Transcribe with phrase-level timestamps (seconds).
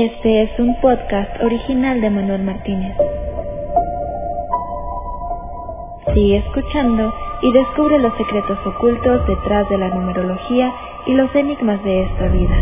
[0.00, 2.96] Este es un podcast original de Manuel Martínez.
[6.14, 7.12] Sigue escuchando
[7.42, 10.72] y descubre los secretos ocultos detrás de la numerología
[11.04, 12.56] y los enigmas de esta vida.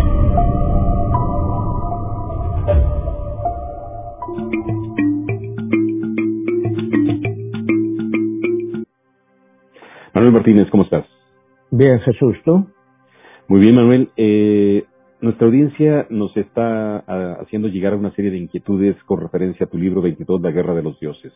[10.15, 11.05] Manuel Martínez, ¿cómo estás?
[11.71, 12.67] Bien, Jesús, ¿tú?
[13.49, 14.09] Muy bien, Manuel.
[14.17, 14.87] Eh,
[15.21, 19.69] nuestra audiencia nos está ah, haciendo llegar a una serie de inquietudes con referencia a
[19.69, 21.33] tu libro 22, La Guerra de los Dioses.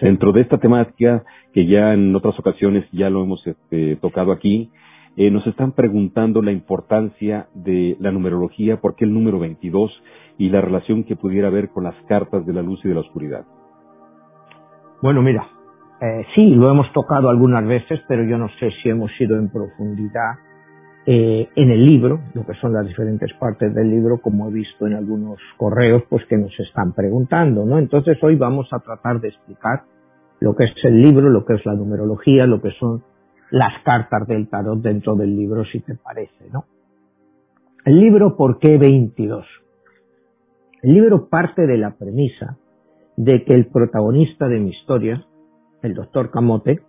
[0.00, 4.70] Dentro de esta temática, que ya en otras ocasiones ya lo hemos este, tocado aquí,
[5.16, 9.90] eh, nos están preguntando la importancia de la numerología, por qué el número 22
[10.38, 13.00] y la relación que pudiera haber con las cartas de la luz y de la
[13.00, 13.44] oscuridad.
[15.02, 15.48] Bueno, mira,
[16.00, 19.50] eh, sí, lo hemos tocado algunas veces, pero yo no sé si hemos ido en
[19.50, 20.45] profundidad
[21.08, 24.88] eh, en el libro, lo que son las diferentes partes del libro, como he visto
[24.88, 27.78] en algunos correos, pues que nos están preguntando, ¿no?
[27.78, 29.84] Entonces hoy vamos a tratar de explicar
[30.40, 33.04] lo que es el libro, lo que es la numerología, lo que son
[33.50, 36.64] las cartas del tarot dentro del libro, si te parece, ¿no?
[37.84, 39.46] El libro, ¿por qué 22?
[40.82, 42.58] El libro parte de la premisa
[43.16, 45.24] de que el protagonista de mi historia,
[45.82, 46.80] el doctor Camote,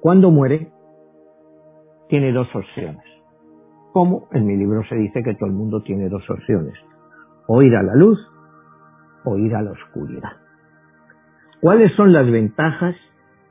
[0.00, 0.72] cuando muere,
[2.10, 3.04] tiene dos opciones.
[3.92, 6.74] Como en mi libro se dice que todo el mundo tiene dos opciones.
[7.46, 8.18] O ir a la luz
[9.24, 10.32] o ir a la oscuridad.
[11.60, 12.96] ¿Cuáles son las ventajas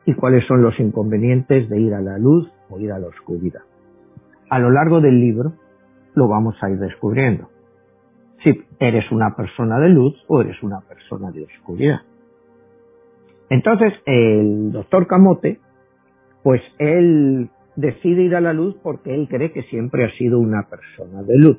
[0.06, 3.62] y cuáles son los inconvenientes de ir a la luz o ir a la oscuridad?
[4.50, 5.54] A lo largo del libro
[6.16, 7.50] lo vamos a ir descubriendo.
[8.44, 12.02] Si eres una persona de luz o eres una persona de oscuridad.
[13.50, 15.60] Entonces, el doctor Camote,
[16.44, 17.50] pues él
[17.80, 21.38] decide ir a la luz porque él cree que siempre ha sido una persona de
[21.38, 21.58] luz.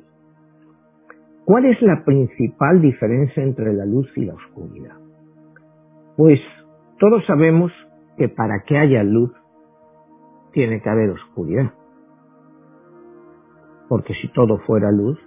[1.45, 4.95] ¿Cuál es la principal diferencia entre la luz y la oscuridad?
[6.15, 6.39] Pues
[6.99, 7.71] todos sabemos
[8.17, 9.31] que para que haya luz
[10.53, 11.73] tiene que haber oscuridad.
[13.89, 15.19] Porque si todo fuera luz,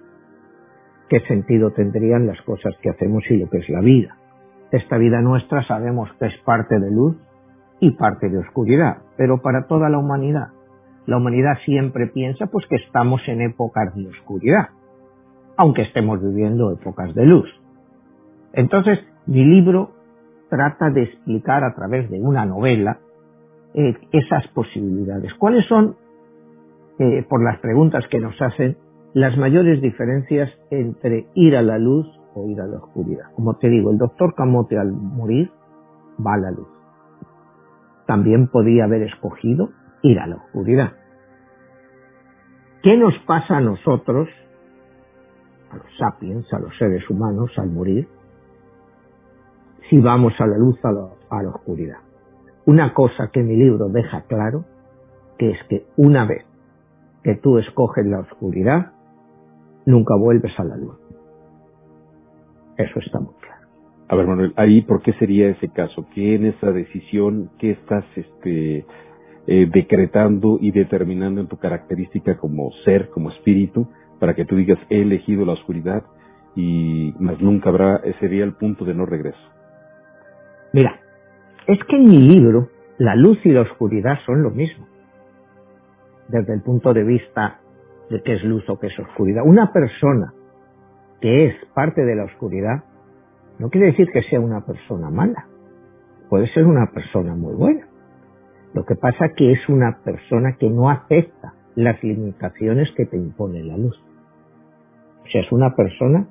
[1.09, 4.17] ¿qué sentido tendrían las cosas que hacemos y lo que es la vida?
[4.71, 7.17] Esta vida nuestra sabemos que es parte de luz
[7.81, 10.54] y parte de oscuridad, pero para toda la humanidad.
[11.07, 14.69] La humanidad siempre piensa pues que estamos en épocas de oscuridad,
[15.57, 17.49] aunque estemos viviendo épocas de luz.
[18.53, 19.91] Entonces, mi libro
[20.49, 22.99] trata de explicar a través de una novela
[23.75, 25.35] eh, esas posibilidades.
[25.35, 25.97] ¿Cuáles son,
[26.99, 28.77] eh, por las preguntas que nos hacen,
[29.15, 33.27] las mayores diferencias entre ir a la luz o ir a la oscuridad.
[33.35, 35.51] Como te digo, el doctor Camote al morir
[36.25, 36.69] va a la luz.
[38.07, 39.71] También podía haber escogido
[40.05, 40.93] ir a la oscuridad.
[42.83, 44.29] ¿Qué nos pasa a nosotros,
[45.71, 48.07] a los sapiens, a los seres humanos, al morir,
[49.89, 50.89] si vamos a la luz o
[51.31, 51.99] a la, oscuridad?
[52.67, 54.65] Una cosa que mi libro deja claro,
[55.39, 56.45] que es que una vez
[57.23, 58.93] que tú escoges la oscuridad,
[59.87, 60.99] nunca vuelves a la luz.
[62.77, 63.67] Eso está muy claro.
[64.09, 66.07] A ver, Manuel, ahí, ¿por qué sería ese caso?
[66.15, 68.85] ¿Qué en esa decisión, qué estás este,
[69.47, 73.89] eh, decretando y determinando en tu característica como ser, como espíritu,
[74.19, 76.05] para que tú digas, he elegido la oscuridad
[76.55, 79.39] y más nunca habrá, sería el punto de no regreso?
[80.73, 81.01] Mira,
[81.67, 82.69] es que en mi libro
[82.99, 84.87] la luz y la oscuridad son lo mismo,
[86.29, 87.61] desde el punto de vista
[88.11, 89.43] de qué es luz o qué es oscuridad.
[89.45, 90.33] Una persona
[91.21, 92.85] que es parte de la oscuridad,
[93.59, 95.47] no quiere decir que sea una persona mala.
[96.29, 97.87] Puede ser una persona muy buena.
[98.75, 103.63] Lo que pasa que es una persona que no acepta las limitaciones que te impone
[103.63, 103.97] la luz.
[105.25, 106.27] O sea, es una persona,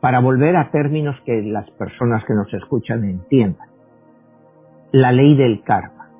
[0.00, 3.68] para volver a términos que las personas que nos escuchan entiendan,
[4.92, 6.10] la ley del karma.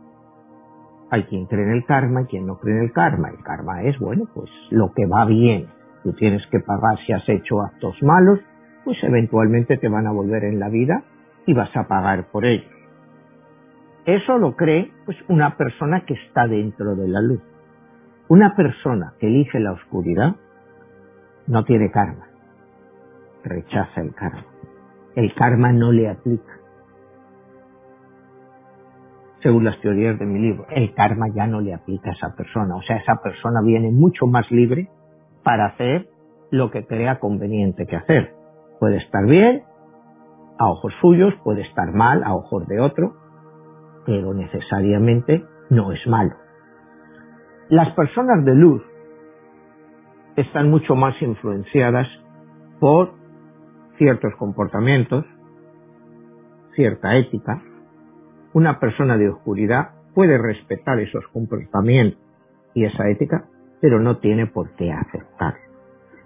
[1.10, 3.28] Hay quien cree en el karma y quien no cree en el karma.
[3.28, 5.66] El karma es, bueno, pues lo que va bien
[6.04, 8.38] tú tienes que pagar si has hecho actos malos,
[8.84, 11.02] pues eventualmente te van a volver en la vida
[11.46, 12.73] y vas a pagar por ello.
[14.06, 17.40] Eso lo cree pues una persona que está dentro de la luz.
[18.28, 20.36] Una persona que elige la oscuridad
[21.46, 22.26] no tiene karma,
[23.42, 24.46] rechaza el karma.
[25.14, 26.52] El karma no le aplica.
[29.42, 32.76] Según las teorías de mi libro, el karma ya no le aplica a esa persona.
[32.76, 34.88] O sea, esa persona viene mucho más libre
[35.42, 36.08] para hacer
[36.50, 38.34] lo que crea conveniente que hacer.
[38.80, 39.62] Puede estar bien
[40.58, 43.14] a ojos suyos, puede estar mal a ojos de otro,
[44.06, 46.34] pero necesariamente no es malo.
[47.68, 48.82] Las personas de luz
[50.36, 52.06] están mucho más influenciadas
[52.80, 53.12] por
[53.96, 55.24] ciertos comportamientos,
[56.74, 57.62] cierta ética,
[58.52, 62.20] una persona de oscuridad puede respetar esos comportamientos
[62.74, 63.46] y esa ética,
[63.80, 65.54] pero no tiene por qué aceptar.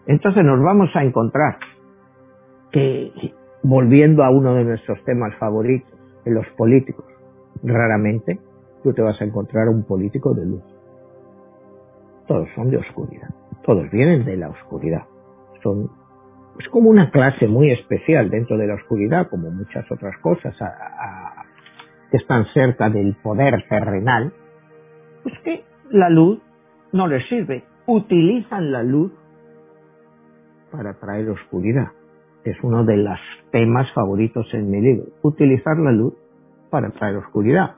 [0.06, 1.58] Entonces nos vamos a encontrar
[2.72, 3.12] que,
[3.62, 5.92] volviendo a uno de nuestros temas favoritos,
[6.24, 7.06] los políticos,
[7.62, 8.38] raramente
[8.82, 10.62] tú te vas a encontrar un político de luz.
[12.26, 13.28] Todos son de oscuridad,
[13.64, 15.04] todos vienen de la oscuridad.
[15.62, 15.90] Son
[16.58, 20.56] es como una clase muy especial dentro de la oscuridad, como muchas otras cosas
[22.10, 24.32] que están cerca del poder terrenal,
[25.22, 26.40] pues que la luz
[26.92, 27.64] no les sirve.
[27.86, 29.12] Utilizan la luz
[30.72, 31.92] para traer oscuridad.
[32.44, 33.18] Es uno de los
[33.52, 35.06] temas favoritos en mi libro.
[35.22, 36.14] Utilizar la luz
[36.70, 37.76] para traer oscuridad.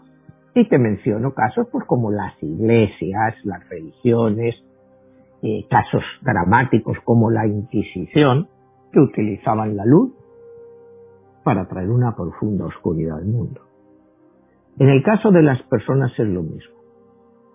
[0.54, 4.56] Y te menciono casos pues como las iglesias, las religiones,
[5.42, 8.48] eh, casos dramáticos como la Inquisición,
[8.92, 10.12] que utilizaban la luz
[11.44, 13.60] para traer una profunda oscuridad al mundo.
[14.78, 16.74] En el caso de las personas es lo mismo.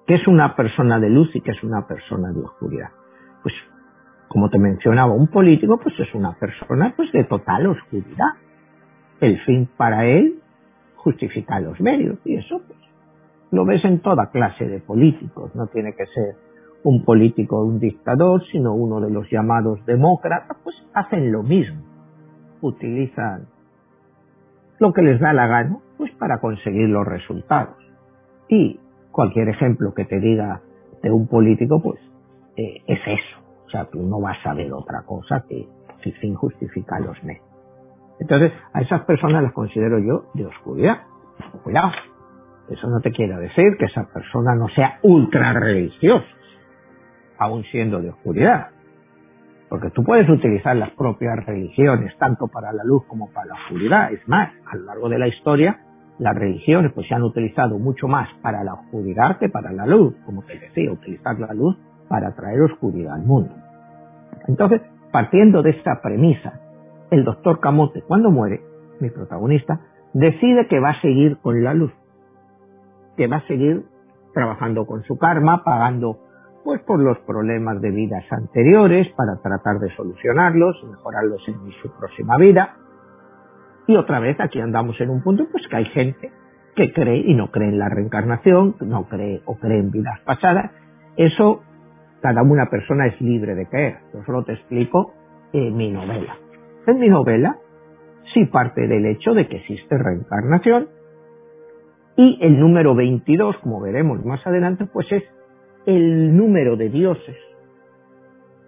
[0.08, 2.90] ¿Qué es una persona de luz y qué es una persona de oscuridad?
[3.42, 3.56] Pues,
[4.28, 8.34] como te mencionaba, un político pues es una persona pues de total oscuridad.
[9.20, 10.40] El fin para él
[11.06, 12.80] justifica los medios y eso pues
[13.52, 16.36] lo ves en toda clase de políticos, no tiene que ser
[16.84, 21.82] un político un dictador, sino uno de los llamados demócratas, pues hacen lo mismo.
[22.62, 23.48] Utilizan
[24.80, 27.78] lo que les da la gana, pues para conseguir los resultados.
[28.50, 28.80] Y
[29.12, 30.62] cualquier ejemplo que te diga
[31.02, 32.00] de un político, pues
[32.58, 33.42] eh, es eso.
[33.66, 35.68] O sea, tú no vas a ver otra cosa que
[36.04, 37.55] el fin justifica los medios.
[38.20, 41.02] Entonces, a esas personas las considero yo de oscuridad.
[41.64, 41.92] Cuidado.
[42.70, 46.26] Eso no te quiere decir que esa persona no sea ultra religiosa
[47.38, 48.68] aún siendo de oscuridad.
[49.70, 54.12] Porque tú puedes utilizar las propias religiones tanto para la luz como para la oscuridad.
[54.12, 55.80] Es más, a lo largo de la historia,
[56.20, 60.16] las religiones pues se han utilizado mucho más para la oscuridad que para la luz.
[60.26, 61.78] Como te decía, utilizar la luz
[62.08, 63.54] para traer oscuridad al mundo.
[64.48, 64.82] Entonces,
[65.12, 66.60] partiendo de esta premisa,
[67.16, 68.62] el doctor Camote, cuando muere,
[69.00, 69.80] mi protagonista,
[70.14, 71.94] decide que va a seguir con la luz,
[73.16, 73.86] que va a seguir
[74.34, 76.20] trabajando con su karma, pagando
[76.64, 82.38] pues por los problemas de vidas anteriores, para tratar de solucionarlos mejorarlos en su próxima
[82.38, 82.76] vida.
[83.88, 86.32] Y otra vez aquí andamos en un punto pues que hay gente
[86.76, 90.72] que cree y no cree en la reencarnación, no cree o cree en vidas pasadas.
[91.16, 91.62] Eso
[92.22, 94.00] cada una persona es libre de creer.
[94.14, 95.14] Yo solo te explico
[95.54, 96.36] en mi novela.
[96.88, 97.58] En mi novela
[98.34, 100.90] sí parte del hecho de que existe reencarnación
[102.18, 105.24] y el número 22, como veremos más adelante, pues es
[105.86, 107.36] el número de dioses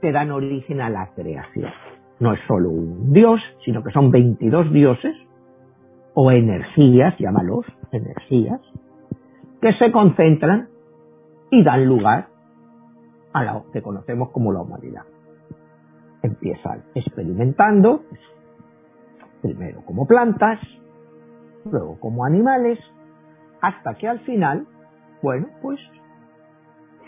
[0.01, 1.71] que dan origen a la creación.
[2.19, 5.15] No es solo un dios, sino que son 22 dioses
[6.13, 8.59] o energías, llámalos, energías,
[9.61, 10.69] que se concentran
[11.51, 12.27] y dan lugar
[13.33, 15.03] a lo que conocemos como la humanidad.
[16.23, 18.03] Empiezan experimentando,
[19.41, 20.59] primero como plantas,
[21.71, 22.79] luego como animales,
[23.61, 24.65] hasta que al final,
[25.21, 25.79] bueno, pues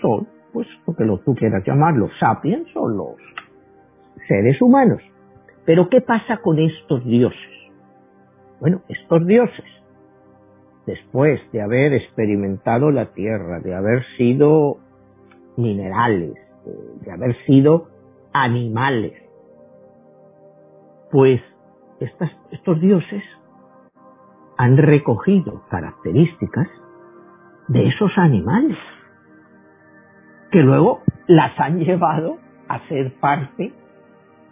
[0.01, 3.15] son, pues, lo que tú quieras llamar, los sapiens o los
[4.27, 5.01] seres humanos.
[5.65, 7.39] Pero ¿qué pasa con estos dioses?
[8.59, 9.65] Bueno, estos dioses,
[10.85, 14.77] después de haber experimentado la tierra, de haber sido
[15.55, 16.33] minerales,
[17.05, 17.87] de haber sido
[18.33, 19.13] animales,
[21.11, 21.41] pues
[22.51, 23.23] estos dioses
[24.57, 26.67] han recogido características
[27.67, 28.77] de esos animales
[30.51, 33.73] que luego las han llevado a ser parte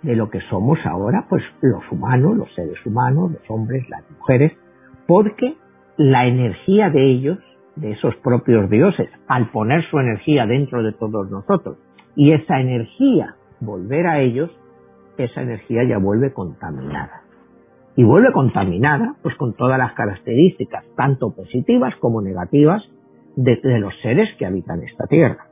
[0.04, 4.54] de lo que somos ahora, pues los humanos, los seres humanos, los hombres, las mujeres,
[5.08, 5.58] porque
[5.98, 7.40] la energía de ellos,
[7.76, 11.78] de esos propios dioses, al poner su energía dentro de todos nosotros,
[12.16, 14.52] y esa energía volver a ellos,
[15.18, 17.22] esa energía ya vuelve contaminada.
[17.96, 22.84] Y vuelve contaminada, pues con todas las características, tanto positivas como negativas,
[23.36, 25.48] de, los seres que habitan esta tierra.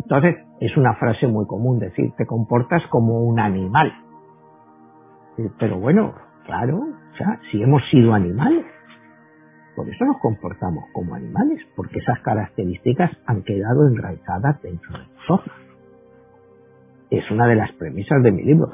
[0.00, 3.92] Entonces, es una frase muy común decir, te comportas como un animal.
[5.58, 6.14] Pero bueno,
[6.44, 6.86] claro,
[7.50, 8.64] si hemos sido animales,
[9.76, 15.67] por eso nos comportamos como animales, porque esas características han quedado enraizadas dentro de nosotros.
[17.10, 18.70] Es una de las premisas de mi libro.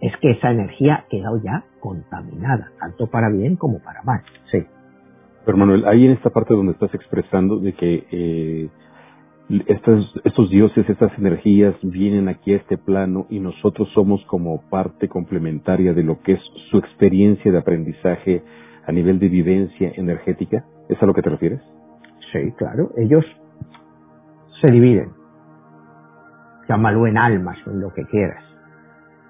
[0.00, 4.22] Es que esa energía quedado ya contaminada, tanto para bien como para mal.
[4.50, 4.58] Sí.
[5.44, 8.68] Pero Manuel, ahí en esta parte donde estás expresando de que eh,
[9.66, 15.08] estos, estos dioses, estas energías vienen aquí a este plano y nosotros somos como parte
[15.08, 18.42] complementaria de lo que es su experiencia de aprendizaje
[18.86, 20.64] a nivel de vivencia energética.
[20.88, 21.60] ¿Es a lo que te refieres?
[22.32, 22.90] Sí, claro.
[22.96, 23.24] Ellos
[24.60, 25.21] se dividen.
[26.72, 28.42] Llámalo en almas o en lo que quieras.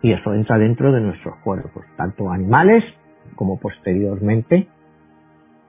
[0.01, 2.85] Y eso entra dentro de nuestros cuerpos, tanto animales
[3.35, 4.69] como posteriormente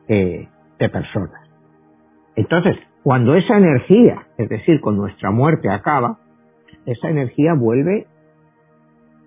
[0.08, 1.42] eh, de personas.
[2.36, 6.20] Entonces, cuando esa energía, es decir, con nuestra muerte acaba,
[6.86, 8.06] esa energía vuelve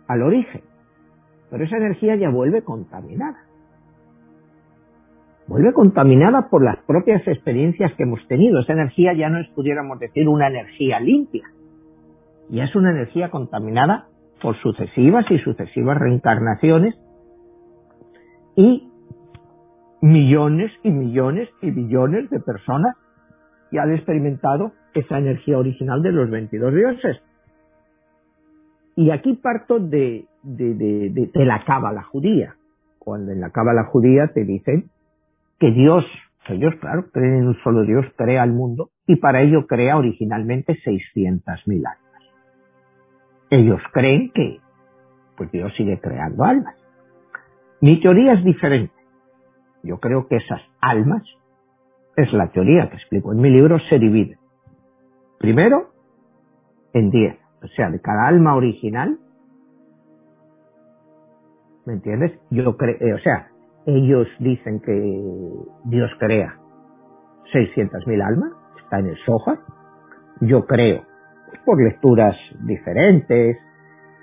[0.06, 0.60] al origen.
[1.50, 3.38] Pero esa energía ya vuelve contaminada.
[5.48, 8.60] Vuelve contaminada por las propias experiencias que hemos tenido.
[8.60, 11.42] Esa energía ya no es, pudiéramos decir, una energía limpia.
[12.50, 14.06] Ya es una energía contaminada
[14.40, 16.94] por sucesivas y sucesivas reencarnaciones
[18.56, 18.88] y
[20.00, 22.96] millones y millones y billones de personas
[23.70, 27.22] y han experimentado esa energía original de los 22 dioses.
[28.94, 32.54] Y aquí parto de, la cábala judía,
[32.98, 34.90] cuando en la cábala judía te dicen
[35.58, 36.04] que Dios,
[36.48, 40.74] ellos claro, creen en un solo Dios, crea el mundo y para ello crea originalmente
[40.74, 42.05] 600.000 almas.
[43.50, 44.60] Ellos creen que
[45.36, 46.74] pues Dios sigue creando almas.
[47.80, 48.94] Mi teoría es diferente.
[49.82, 51.22] Yo creo que esas almas
[52.16, 54.38] es la teoría que explico en mi libro, se divide.
[55.38, 55.90] Primero,
[56.94, 57.38] en 10.
[57.62, 59.18] O sea, de cada alma original,
[61.84, 62.32] ¿me entiendes?
[62.50, 63.48] Yo creo, eh, o sea,
[63.86, 64.92] ellos dicen que
[65.84, 66.56] Dios crea
[67.52, 69.60] 600.000 almas, está en el Soja.
[70.40, 71.02] Yo creo,
[71.64, 73.58] por lecturas diferentes,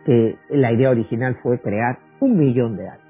[0.06, 3.08] que la idea original fue crear un millón de almas.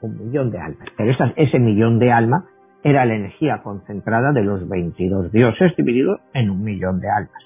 [0.00, 0.88] Un millón de almas.
[0.96, 2.44] Pero ese millón de almas
[2.82, 7.42] era la energía concentrada de los 22 dioses divididos en un millón de almas.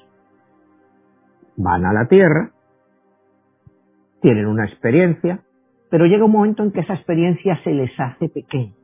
[1.57, 2.51] Van a la Tierra,
[4.21, 5.41] tienen una experiencia,
[5.91, 8.75] pero llega un momento en que esa experiencia se les hace pequeña.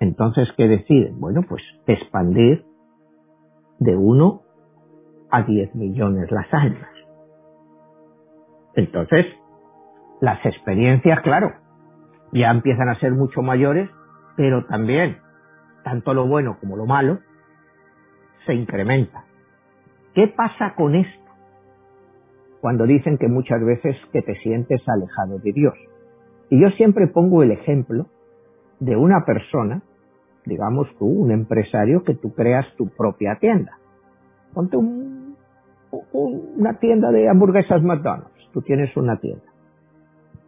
[0.00, 1.20] Entonces, ¿qué deciden?
[1.20, 2.64] Bueno, pues expandir
[3.78, 4.42] de 1
[5.30, 6.90] a 10 millones las almas.
[8.74, 9.26] Entonces,
[10.20, 11.52] las experiencias, claro,
[12.32, 13.88] ya empiezan a ser mucho mayores,
[14.36, 15.18] pero también
[15.82, 17.18] tanto lo bueno como lo malo,
[18.46, 19.24] se incrementa.
[20.14, 21.20] ¿Qué pasa con esto?
[22.60, 25.74] Cuando dicen que muchas veces que te sientes alejado de Dios.
[26.50, 28.06] Y yo siempre pongo el ejemplo
[28.80, 29.82] de una persona,
[30.44, 33.78] digamos tú, un empresario, que tú creas tu propia tienda.
[34.52, 35.19] Ponte un,
[36.12, 39.44] una tienda de hamburguesas McDonald's, tú tienes una tienda.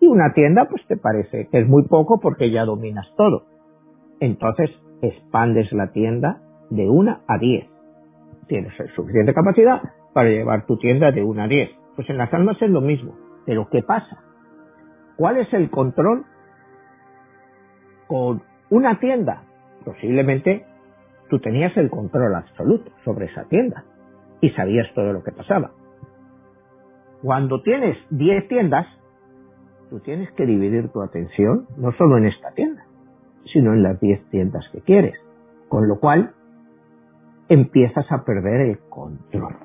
[0.01, 3.45] Y una tienda pues te parece que es muy poco porque ya dominas todo.
[4.21, 4.71] Entonces
[5.01, 7.67] expandes la tienda de una a 10.
[8.49, 9.81] Tienes suficiente capacidad
[10.13, 11.71] para llevar tu tienda de una a 10.
[11.97, 13.15] Pues en las almas es lo mismo.
[13.47, 14.19] Pero ¿qué pasa?
[15.17, 16.25] ¿Cuál es el control
[18.07, 19.43] con una tienda?
[19.85, 20.65] Posiblemente
[21.29, 23.85] tú tenías el control absoluto sobre esa tienda
[24.43, 25.71] y sabías todo lo que pasaba.
[27.23, 28.87] Cuando tienes 10 tiendas,
[29.89, 32.85] tú tienes que dividir tu atención no solo en esta tienda,
[33.53, 35.15] sino en las 10 tiendas que quieres.
[35.69, 36.35] Con lo cual,
[37.49, 39.57] empiezas a perder el control.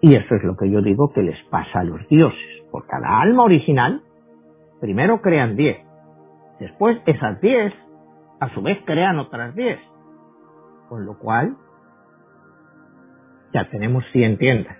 [0.00, 2.64] Y eso es lo que yo digo que les pasa a los dioses.
[2.70, 4.02] Por cada alma original,
[4.80, 5.76] primero crean 10.
[6.60, 7.74] Después esas 10,
[8.40, 9.78] a su vez, crean otras 10.
[10.88, 11.56] Con lo cual,
[13.52, 14.76] ya tenemos 100 tiendas.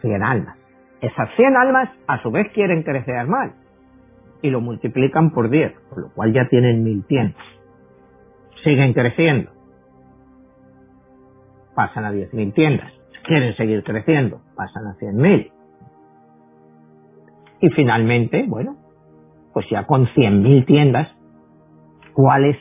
[0.00, 0.58] 100 almas.
[1.00, 3.52] Esas 100 almas, a su vez, quieren crecer más
[4.42, 7.42] y lo multiplican por 10, por lo cual ya tienen mil tiendas.
[8.62, 9.50] Siguen creciendo.
[11.74, 12.92] Pasan a 10.000 tiendas.
[13.26, 14.40] Quieren seguir creciendo.
[14.54, 15.50] Pasan a 100.000.
[17.60, 18.76] Y finalmente, bueno,
[19.52, 21.08] pues ya con 100.000 tiendas,
[22.12, 22.58] ¿cuál es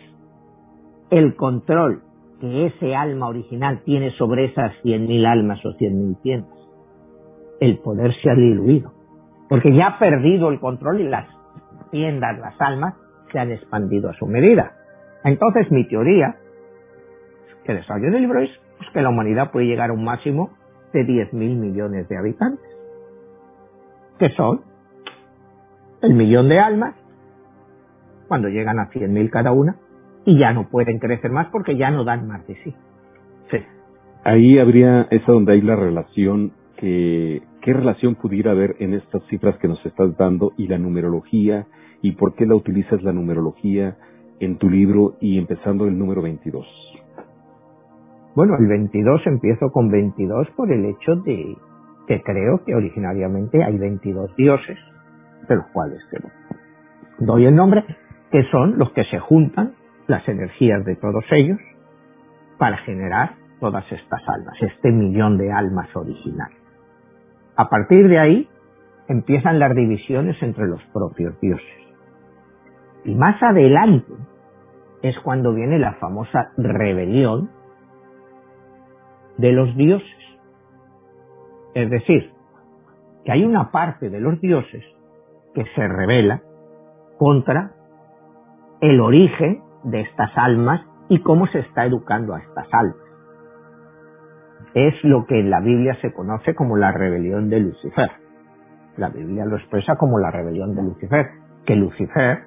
[1.09, 2.02] el control
[2.43, 6.59] que ese alma original tiene sobre esas 100.000 almas o 100.000 tiendas?
[7.61, 8.91] El poder se ha diluido.
[9.47, 11.25] Porque ya ha perdido el control y las
[11.89, 12.95] tiendas, las almas,
[13.31, 14.73] se han expandido a su medida.
[15.23, 16.35] Entonces mi teoría,
[17.63, 20.49] que desarrollo del libro es pues, que la humanidad puede llegar a un máximo
[20.91, 22.69] de 10.000 millones de habitantes,
[24.19, 24.63] que son
[26.01, 26.93] el millón de almas,
[28.27, 29.77] cuando llegan a 100.000 cada una,
[30.25, 32.73] y ya no pueden crecer más porque ya no dan más de sí.
[33.51, 33.57] sí.
[34.23, 39.57] Ahí habría, esa donde hay la relación que, ¿qué relación pudiera haber en estas cifras
[39.57, 41.67] que nos estás dando y la numerología
[42.01, 43.97] y por qué la utilizas la numerología
[44.39, 46.65] en tu libro y empezando el número 22.
[48.35, 51.55] Bueno, el 22 empiezo con 22 por el hecho de
[52.07, 54.77] que creo que originariamente hay 22 dioses,
[55.47, 55.99] de los cuales
[57.19, 57.85] doy el nombre,
[58.31, 59.73] que son los que se juntan
[60.07, 61.59] las energías de todos ellos
[62.57, 66.51] para generar todas estas almas, este millón de almas original.
[67.55, 68.49] A partir de ahí
[69.07, 71.83] empiezan las divisiones entre los propios dioses.
[73.05, 74.13] Y más adelante
[75.01, 77.49] es cuando viene la famosa rebelión
[79.37, 80.07] de los dioses.
[81.73, 82.31] Es decir,
[83.25, 84.83] que hay una parte de los dioses
[85.53, 86.41] que se revela
[87.17, 87.71] contra
[88.81, 92.97] el origen de estas almas y cómo se está educando a estas almas.
[94.73, 98.11] Es lo que en la Biblia se conoce como la rebelión de Lucifer.
[98.97, 101.27] La Biblia lo expresa como la rebelión de Lucifer,
[101.65, 102.43] que Lucifer,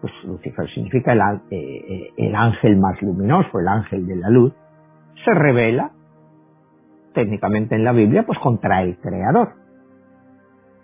[0.00, 1.20] pues Lucifer significa el,
[1.50, 4.52] eh, el ángel más luminoso, el ángel de la luz,
[5.24, 5.92] se revela
[7.14, 9.54] técnicamente en la Biblia, pues contra el Creador.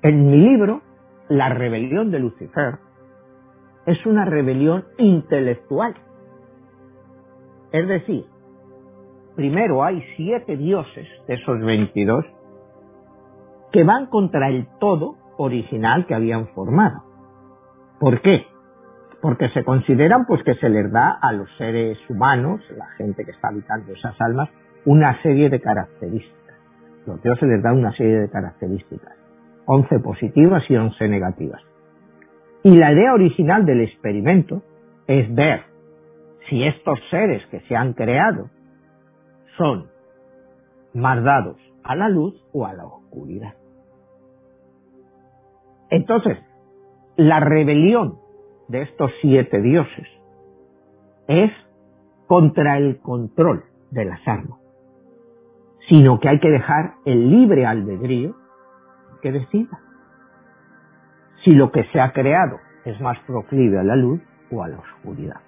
[0.03, 0.83] En mi libro,
[1.29, 2.79] La rebelión de Lucifer
[3.87, 5.95] es una rebelión intelectual.
[7.73, 8.25] Es decir,
[9.37, 12.25] primero hay siete dioses de esos 22
[13.73, 17.03] que van contra el todo original que habían formado.
[18.01, 18.47] ¿Por qué?
[19.23, 23.31] Porque se consideran pues que se les da a los seres humanos, la gente que
[23.31, 24.49] está habitando esas almas,
[24.85, 26.57] una serie de características.
[27.07, 29.15] Los dioses les dan una serie de características,
[29.67, 31.63] 11 positivas y 11 negativas.
[32.67, 34.61] Y la idea original del experimento
[35.07, 35.63] es ver
[36.49, 38.51] si estos seres que se han creado
[39.57, 39.87] son
[40.93, 43.55] más dados a la luz o a la oscuridad.
[45.91, 46.39] Entonces,
[47.17, 48.19] la rebelión
[48.67, 50.09] de estos siete dioses
[51.29, 51.53] es
[52.27, 54.59] contra el control de las armas
[55.89, 58.35] sino que hay que dejar el libre albedrío
[59.23, 59.86] que decida
[61.47, 64.79] si lo que se ha creado es más proclive a la luz o a la
[64.79, 65.41] oscuridad.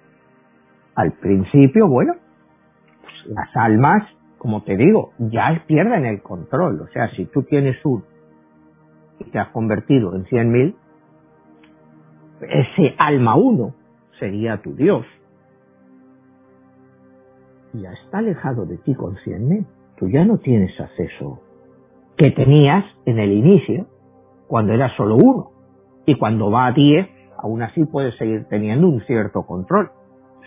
[0.95, 2.13] Al principio, bueno,
[3.01, 4.03] pues las almas,
[4.37, 6.79] como te digo, ya pierden el control.
[6.79, 8.03] O sea, si tú tienes uno
[9.19, 10.75] y te has convertido en cien mil,
[12.41, 13.75] ese alma uno
[14.19, 15.05] sería tu Dios.
[17.73, 19.65] Ya está alejado de ti con cien mil
[19.99, 21.41] tú ya no tienes acceso
[22.15, 23.85] que tenías en el inicio
[24.47, 25.58] cuando era solo uno.
[26.09, 29.91] Y cuando va a 10, aún así puedes seguir teniendo un cierto control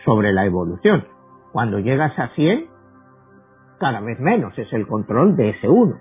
[0.04, 1.06] sobre la evolución.
[1.52, 2.66] Cuando llegas a 100,
[3.78, 6.00] cada vez menos es el control de ese uno.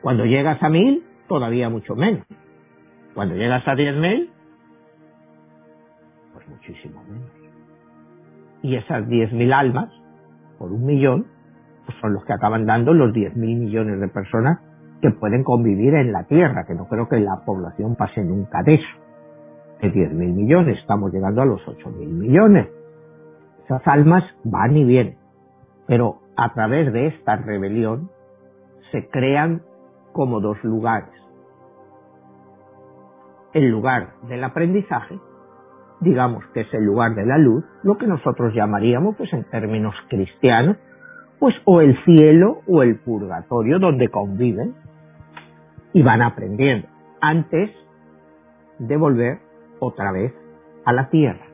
[0.00, 2.24] Cuando llegas a 1000, todavía mucho menos.
[3.12, 4.30] Cuando llegas a 10.000,
[6.32, 7.30] pues muchísimo menos.
[8.62, 9.92] Y esas 10.000 almas,
[10.58, 11.26] por un millón,
[11.84, 14.58] pues son los que acaban dando los 10.000 millones de personas
[15.00, 18.72] que pueden convivir en la Tierra, que no creo que la población pase nunca de
[18.72, 18.98] eso.
[19.80, 22.68] De 10.000 millones, estamos llegando a los 8.000 millones.
[23.64, 25.18] Esas almas van y vienen.
[25.86, 28.10] Pero a través de esta rebelión
[28.90, 29.62] se crean
[30.12, 31.10] como dos lugares.
[33.52, 35.18] El lugar del aprendizaje,
[36.00, 39.94] digamos que es el lugar de la luz, lo que nosotros llamaríamos, pues en términos
[40.08, 40.76] cristianos,
[41.38, 44.74] pues o el cielo o el purgatorio donde conviven
[45.92, 46.88] y van aprendiendo
[47.20, 47.70] antes
[48.78, 49.38] de volver
[49.80, 50.32] otra vez
[50.84, 51.46] a la tierra.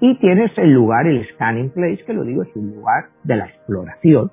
[0.00, 3.46] Y tienes el lugar, el scanning place, que lo digo, es un lugar de la
[3.46, 4.32] exploración,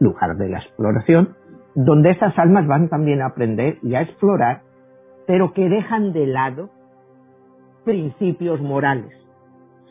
[0.00, 1.36] lugar de la exploración,
[1.74, 4.62] donde esas almas van también a aprender y a explorar,
[5.26, 6.70] pero que dejan de lado
[7.84, 9.12] principios morales,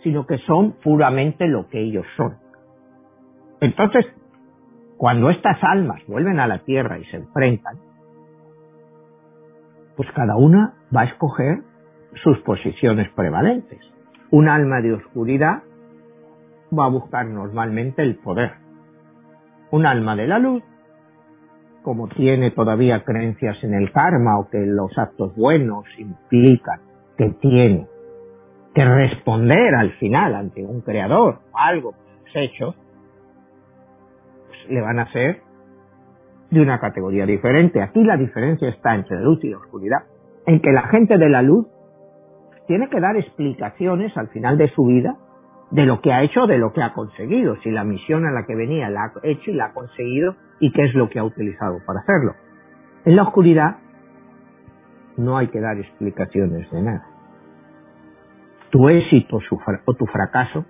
[0.04, 2.47] sino que son puramente lo que ellos son
[3.62, 4.06] entonces,
[4.98, 7.78] cuando estas almas vuelven a la tierra y se enfrentan,
[9.96, 11.60] pues cada una va a escoger
[12.24, 13.80] sus posiciones prevalentes.
[14.32, 15.64] Un alma de oscuridad
[16.78, 18.52] va a buscar normalmente el poder.
[19.72, 20.64] Un alma de la luz,
[21.82, 26.82] como tiene todavía creencias en el karma o que los actos buenos implican
[27.18, 27.88] que tiene
[28.74, 31.94] que responder al final ante un creador o algo
[32.32, 32.76] que hecho,
[34.70, 35.42] le van a ser
[36.50, 37.82] de una categoría diferente.
[37.82, 40.04] Aquí la diferencia está entre luz y oscuridad,
[40.46, 41.68] en que la gente de la luz
[42.68, 45.18] tiene que dar explicaciones al final de su vida
[45.72, 48.46] de lo que ha hecho, de lo que ha conseguido, si la misión a la
[48.46, 51.24] que venía la ha hecho y la ha conseguido y qué es lo que ha
[51.24, 52.36] utilizado para hacerlo.
[53.06, 53.78] En la oscuridad
[55.18, 57.06] no hay que dar explicaciones de nada.
[58.70, 59.40] Tu éxito
[59.86, 60.66] o tu fracaso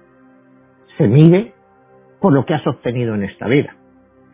[0.98, 1.54] se mide
[2.20, 3.76] por lo que has obtenido en esta vida.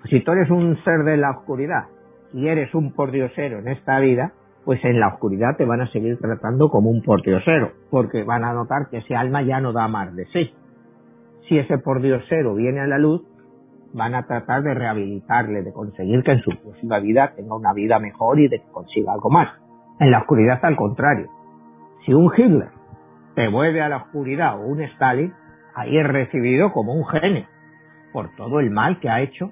[0.10, 1.86] Si tú eres un ser de la oscuridad
[2.34, 4.34] y eres un pordiosero en esta vida,
[4.66, 8.54] pues en la oscuridad te van a seguir tratando como un pordiosero, porque van a
[8.54, 10.54] notar que ese alma ya no da más de sí.
[11.48, 13.22] Si ese pordiosero viene a la luz,
[13.94, 18.00] van a tratar de rehabilitarle, de conseguir que en su próxima vida tenga una vida
[18.00, 19.50] mejor y de que consiga algo más.
[20.00, 21.28] En la oscuridad al contrario.
[22.06, 22.70] Si un Hitler
[23.36, 25.34] te vuelve a la oscuridad o un Stalin,
[25.76, 27.46] ahí es recibido como un genio
[28.12, 29.52] por todo el mal que ha hecho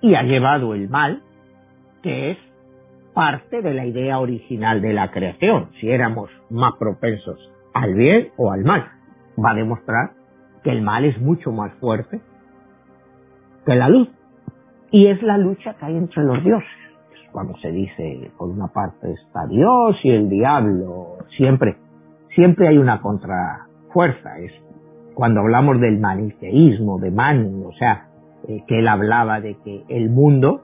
[0.00, 1.22] y ha llevado el mal,
[2.02, 2.38] que es
[3.14, 8.52] parte de la idea original de la creación, si éramos más propensos al bien o
[8.52, 8.86] al mal.
[9.42, 10.12] Va a demostrar
[10.62, 12.20] que el mal es mucho más fuerte
[13.66, 14.08] que la luz.
[14.90, 16.68] Y es la lucha que hay entre los dioses.
[17.32, 21.76] cuando se dice, por una parte está Dios y el diablo, siempre,
[22.34, 24.38] siempre hay una contrafuerza.
[24.38, 24.52] Es
[25.14, 28.07] cuando hablamos del maniqueísmo, de Manu, o sea,
[28.66, 30.62] que él hablaba de que el mundo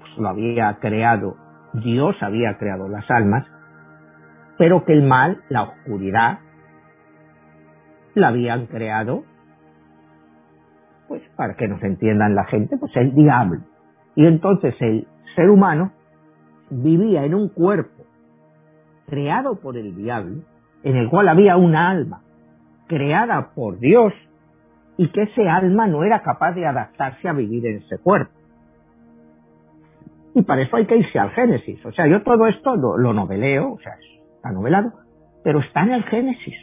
[0.00, 1.36] pues, lo había creado
[1.72, 3.46] Dios, había creado las almas,
[4.58, 6.40] pero que el mal, la oscuridad,
[8.14, 9.22] la habían creado
[11.06, 13.62] pues para que nos entiendan la gente, pues el diablo.
[14.14, 15.92] Y entonces el ser humano
[16.70, 18.04] vivía en un cuerpo
[19.06, 20.42] creado por el diablo,
[20.84, 22.22] en el cual había una alma
[22.86, 24.12] creada por Dios
[25.00, 28.34] y que ese alma no era capaz de adaptarse a vivir en ese cuerpo.
[30.34, 31.82] Y para eso hay que irse al Génesis.
[31.86, 33.94] O sea, yo todo esto lo, lo noveleo, o sea,
[34.36, 34.92] está novelado,
[35.42, 36.54] pero está en el Génesis.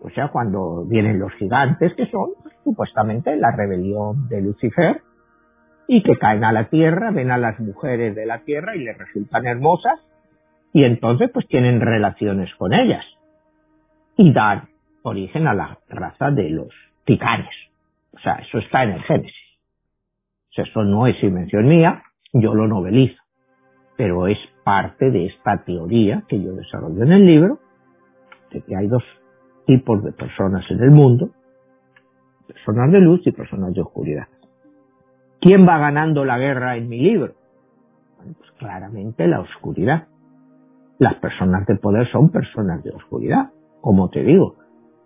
[0.00, 2.30] O sea, cuando vienen los gigantes, que son
[2.64, 5.00] supuestamente la rebelión de Lucifer,
[5.86, 8.98] y que caen a la tierra, ven a las mujeres de la tierra y les
[8.98, 10.00] resultan hermosas,
[10.72, 13.04] y entonces pues tienen relaciones con ellas,
[14.16, 14.64] y dan
[15.04, 17.54] origen a la raza de los ticanes.
[18.12, 19.34] O sea, eso está en el Génesis.
[20.50, 23.20] O sea, eso no es invención mía, yo lo novelizo,
[23.96, 27.58] pero es parte de esta teoría que yo desarrollo en el libro,
[28.50, 29.02] de que hay dos
[29.66, 31.30] tipos de personas en el mundo,
[32.46, 34.28] personas de luz y personas de oscuridad.
[35.40, 37.34] ¿Quién va ganando la guerra en mi libro?
[38.16, 40.06] Bueno, pues claramente la oscuridad.
[40.98, 44.56] Las personas de poder son personas de oscuridad, como te digo.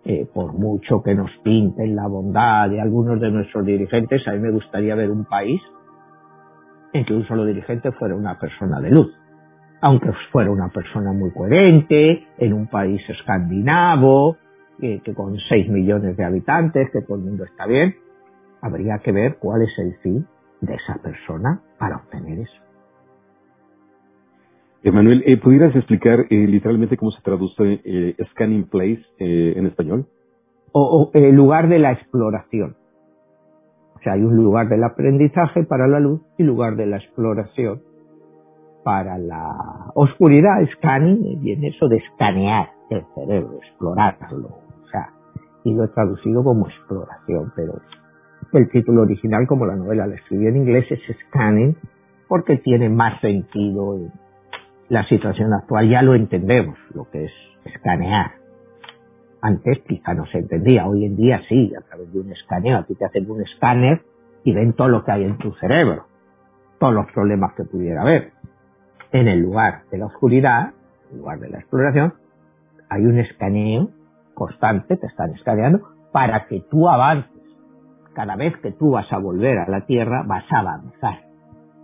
[0.05, 4.39] Eh, por mucho que nos pinten la bondad de algunos de nuestros dirigentes, a mí
[4.39, 5.61] me gustaría ver un país
[6.93, 9.13] en que un solo dirigente fuera una persona de luz
[9.81, 14.37] aunque fuera una persona muy coherente, en un país escandinavo,
[14.79, 17.95] que, con 6 millones de habitantes, que todo el mundo está bien,
[18.61, 20.25] habría que ver cuál es el fin
[20.61, 22.66] de esa persona para obtener eso.
[24.83, 30.05] Emanuel, eh, ¿pudieras explicar eh, literalmente cómo se traduce eh, scanning place en español?
[30.71, 32.75] O, el lugar de la exploración.
[33.95, 37.81] O sea, hay un lugar del aprendizaje para la luz y lugar de la exploración
[38.83, 40.63] para la oscuridad.
[40.75, 44.67] Scanning viene eso de escanear el cerebro, explorarlo
[45.67, 47.81] y lo he traducido como exploración, pero
[48.53, 51.75] el título original, como la novela la escribí en inglés, es Scanning,
[52.29, 54.11] porque tiene más sentido en
[54.89, 55.89] la situación actual.
[55.89, 57.31] Ya lo entendemos, lo que es
[57.65, 58.31] escanear.
[59.41, 62.77] Antes quizá no se entendía, hoy en día sí, a través de un escaneo.
[62.77, 64.01] A ti te hacen un escáner
[64.43, 66.07] y ven todo lo que hay en tu cerebro,
[66.79, 68.31] todos los problemas que pudiera haber.
[69.11, 70.73] En el lugar de la oscuridad,
[71.11, 72.13] en lugar de la exploración,
[72.89, 73.89] hay un escaneo
[74.33, 77.31] constante, te están escaneando, para que tú avances.
[78.13, 81.26] Cada vez que tú vas a volver a la Tierra, vas a avanzar.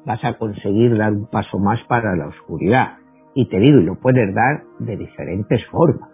[0.05, 2.97] Vas a conseguir dar un paso más para la oscuridad.
[3.33, 6.09] Y te digo, y lo puedes dar de diferentes formas.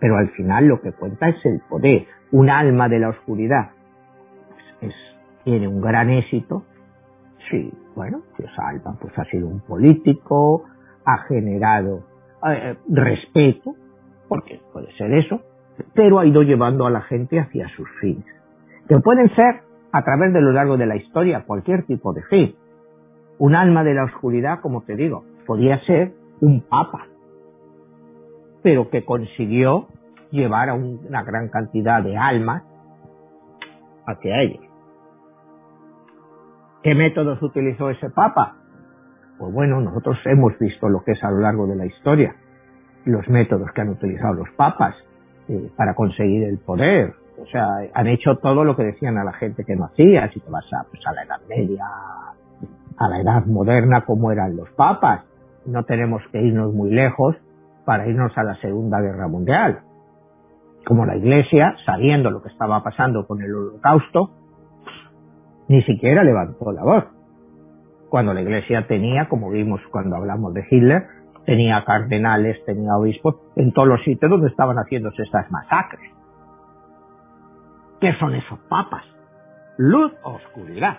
[0.00, 2.06] Pero al final lo que cuenta es el poder.
[2.32, 3.70] Un alma de la oscuridad
[4.80, 4.94] pues,
[5.44, 6.64] tiene un gran éxito.
[7.50, 10.64] Sí, bueno, esa alma pues ha sido un político,
[11.04, 12.04] ha generado
[12.48, 13.74] eh, respeto,
[14.28, 15.40] porque puede ser eso,
[15.94, 18.26] pero ha ido llevando a la gente hacia sus fines,
[18.88, 19.62] que pueden ser
[19.92, 22.54] a través de lo largo de la historia cualquier tipo de fin.
[23.38, 27.06] Un alma de la oscuridad, como te digo, podía ser un papa,
[28.62, 29.88] pero que consiguió
[30.30, 32.62] llevar a una gran cantidad de almas
[34.06, 34.64] hacia ellos.
[36.82, 38.56] ¿Qué métodos utilizó ese papa?
[39.38, 42.36] Pues bueno, nosotros hemos visto lo que es a lo largo de la historia
[43.04, 44.94] los métodos que han utilizado los papas
[45.48, 47.14] eh, para conseguir el poder.
[47.38, 50.30] O sea, han hecho todo lo que decían a la gente que no hacía.
[50.32, 51.84] Si te vas a, pues, a la Edad Media,
[52.98, 55.24] a la Edad Moderna, como eran los papas.
[55.66, 57.36] No tenemos que irnos muy lejos
[57.84, 59.80] para irnos a la Segunda Guerra Mundial.
[60.86, 64.30] Como la Iglesia, sabiendo lo que estaba pasando con el Holocausto,
[65.68, 67.04] Ni siquiera levantó la voz.
[68.10, 71.06] Cuando la iglesia tenía, como vimos cuando hablamos de Hitler,
[71.46, 76.12] tenía cardenales, tenía obispos en todos los sitios donde estaban haciéndose estas masacres.
[78.00, 79.02] ¿Qué son esos papas?
[79.78, 80.98] ¿Luz o oscuridad?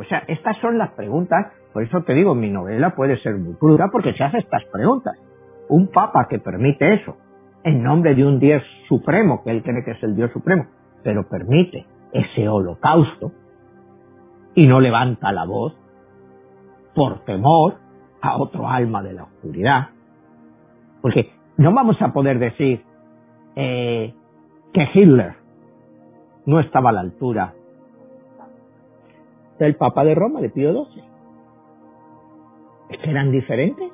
[0.00, 3.52] O sea, estas son las preguntas, por eso te digo, mi novela puede ser muy
[3.56, 5.14] cruda porque se hace estas preguntas.
[5.68, 7.18] Un papa que permite eso,
[7.64, 10.64] en nombre de un Dios supremo, que él cree que es el Dios supremo,
[11.04, 13.32] pero permite ese holocausto
[14.54, 15.76] y no levanta la voz
[16.94, 17.74] por temor
[18.22, 19.88] a otro alma de la oscuridad.
[21.02, 22.82] Porque no vamos a poder decir
[23.54, 24.14] eh,
[24.72, 25.34] que Hitler
[26.46, 27.52] no estaba a la altura
[29.64, 31.02] del Papa de Roma, de Pío XII.
[32.90, 33.90] Es que eran diferentes.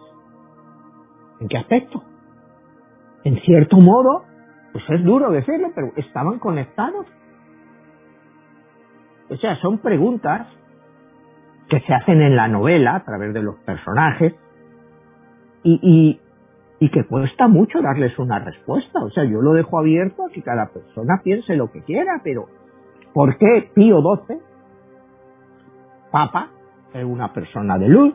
[1.40, 2.02] ¿En qué aspecto?
[3.24, 4.24] En cierto modo,
[4.72, 7.06] pues es duro decirlo, pero estaban conectados.
[9.28, 10.46] O sea, son preguntas
[11.68, 14.34] que se hacen en la novela a través de los personajes
[15.64, 16.20] y
[16.78, 19.02] que cuesta mucho darles una respuesta.
[19.02, 22.46] O sea, yo lo dejo abierto a que cada persona piense lo que quiera, pero
[23.12, 24.38] ¿por qué Pío XII,
[26.10, 26.50] Papa,
[26.92, 28.14] es una persona de luz,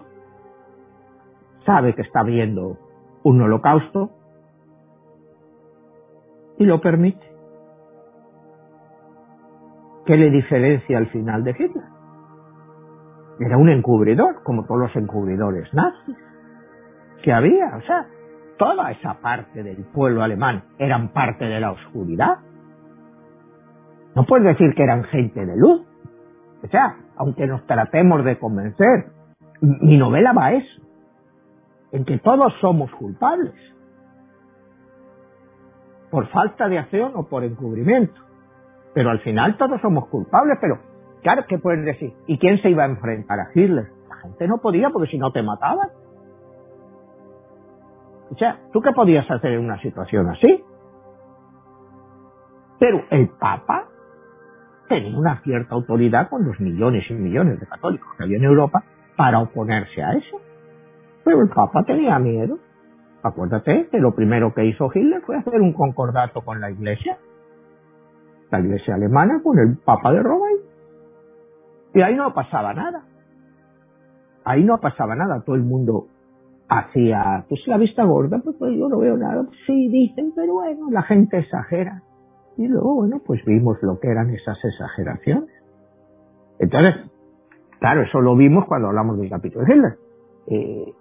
[1.65, 2.77] sabe que está viendo
[3.23, 4.11] un holocausto
[6.57, 7.25] y lo permite?
[10.05, 11.85] ¿Qué le diferencia al final de Hitler?
[13.39, 16.17] Era un encubridor, como todos los encubridores nazis
[17.23, 17.75] que había.
[17.77, 18.05] O sea,
[18.57, 22.39] toda esa parte del pueblo alemán eran parte de la oscuridad.
[24.15, 25.81] No puedes decir que eran gente de luz.
[26.63, 29.11] O sea, aunque nos tratemos de convencer,
[29.61, 30.81] mi novela va a eso,
[31.91, 33.53] en que todos somos culpables,
[36.09, 38.19] por falta de acción o por encubrimiento.
[38.95, 40.79] Pero al final todos somos culpables, pero
[41.21, 42.11] claro, ¿qué puedes decir?
[42.25, 43.89] ¿Y quién se iba a enfrentar a Hitler?
[44.09, 45.89] La gente no podía porque si no te mataban.
[48.31, 50.63] O sea, ¿tú qué podías hacer en una situación así?
[52.79, 53.90] Pero el Papa
[54.91, 58.83] tenía una cierta autoridad con los millones y millones de católicos que había en Europa
[59.15, 60.41] para oponerse a eso.
[61.23, 62.57] Pero el Papa tenía miedo.
[63.23, 67.17] Acuérdate que lo primero que hizo Hitler fue hacer un concordato con la Iglesia,
[68.49, 70.47] la Iglesia alemana con el Papa de Roma
[71.93, 73.03] y ahí no pasaba nada.
[74.43, 75.41] Ahí no pasaba nada.
[75.45, 76.07] Todo el mundo
[76.67, 79.45] hacía, pues la vista gorda, pues, pues yo no veo nada.
[79.65, 82.01] Sí, dicen, pero bueno, la gente exagera.
[82.61, 85.49] Y luego, bueno, pues vimos lo que eran esas exageraciones.
[86.59, 87.09] Entonces,
[87.79, 89.93] claro, eso lo vimos cuando hablamos del capítulo de Hitler.
[90.45, 90.93] Eh,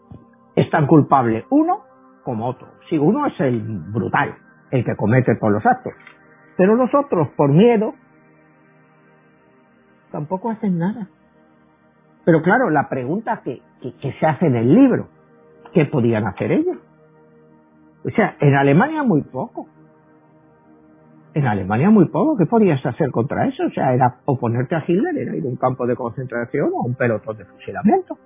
[0.57, 1.83] es tan culpable uno
[2.25, 2.67] como otro.
[2.89, 4.35] Si uno es el brutal,
[4.71, 5.93] el que comete todos los actos.
[6.57, 7.93] Pero los otros, por miedo,
[10.11, 11.09] tampoco hacen nada.
[12.25, 15.09] Pero claro, la pregunta que, que, se hace en el libro,
[15.75, 16.79] ¿qué podían hacer ellos?
[18.03, 19.67] O sea, en Alemania muy poco.
[21.35, 22.37] En Alemania muy poco.
[22.37, 23.65] ¿Qué podías hacer contra eso?
[23.65, 26.87] O sea, era oponerte a Hitler, era ir a un campo de concentración o a
[26.87, 28.19] un pelotón de fusilamiento.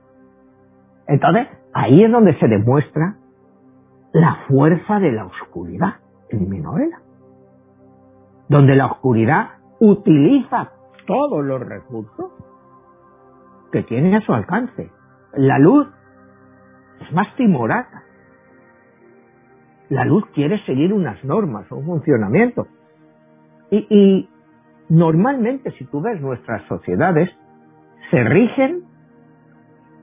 [1.06, 3.16] Entonces, ahí es donde se demuestra
[4.12, 5.96] la fuerza de la oscuridad
[6.30, 7.00] en mi novela.
[8.48, 10.70] Donde la oscuridad utiliza
[11.06, 12.32] todos los recursos
[13.72, 14.90] que tiene a su alcance.
[15.34, 15.88] La luz
[17.00, 18.02] es más timorata.
[19.90, 22.66] La luz quiere seguir unas normas, un funcionamiento.
[23.70, 24.28] Y,
[24.88, 27.30] normalmente, si tú ves nuestras sociedades,
[28.10, 28.84] se rigen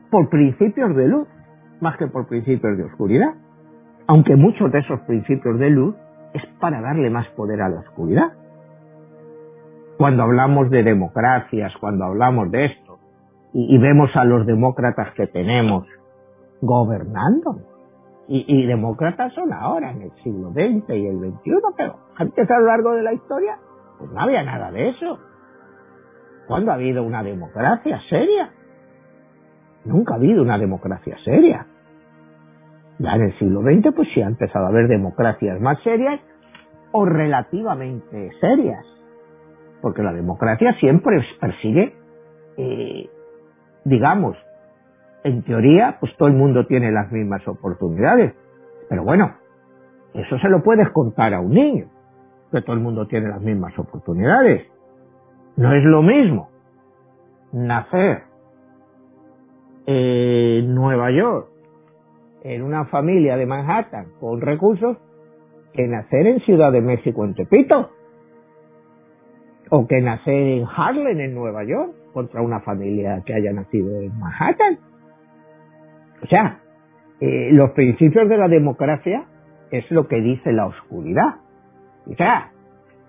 [0.10, 1.28] por principios de luz,
[1.80, 3.34] más que por principios de oscuridad.
[4.08, 5.96] Aunque muchos de esos principios de luz
[6.34, 8.34] es para darle más poder a la oscuridad
[10.02, 12.98] cuando hablamos de democracias, cuando hablamos de esto,
[13.54, 15.86] y, vemos a los demócratas que tenemos
[16.60, 17.60] gobernando.
[18.28, 22.68] Y, demócratas son ahora, en el siglo XX y el XXI, pero antes a lo
[22.68, 23.58] largo de la historia,
[24.00, 25.20] pues no había nada de eso.
[26.48, 28.52] ¿Cuándo ha habido una democracia seria?
[29.84, 31.68] Nunca ha habido una democracia seria.
[33.00, 36.22] Ya en el siglo XX, pues sí ha empezado a haber democracias más serias
[36.94, 38.86] o relativamente serias
[39.82, 41.96] porque la democracia siempre persigue,
[42.58, 43.10] eh,
[43.84, 44.38] digamos,
[45.24, 48.34] en teoría, pues todo el mundo tiene las mismas oportunidades.
[48.90, 49.36] Pero bueno,
[50.14, 51.86] eso se lo puedes contar a un niño,
[52.52, 54.68] que todo el mundo tiene las mismas oportunidades.
[55.56, 56.50] No es lo mismo
[57.52, 58.24] nacer
[59.86, 61.48] en Nueva York,
[62.44, 64.98] en una familia de Manhattan con recursos,
[65.74, 67.92] que nacer en Ciudad de México en Tepito
[69.70, 74.18] o que nacer en Harlem, en Nueva York, contra una familia que haya nacido en
[74.20, 74.91] Manhattan.
[76.24, 76.60] O sea,
[77.20, 79.26] eh, los principios de la democracia
[79.72, 81.36] es lo que dice la oscuridad.
[82.08, 82.52] O sea,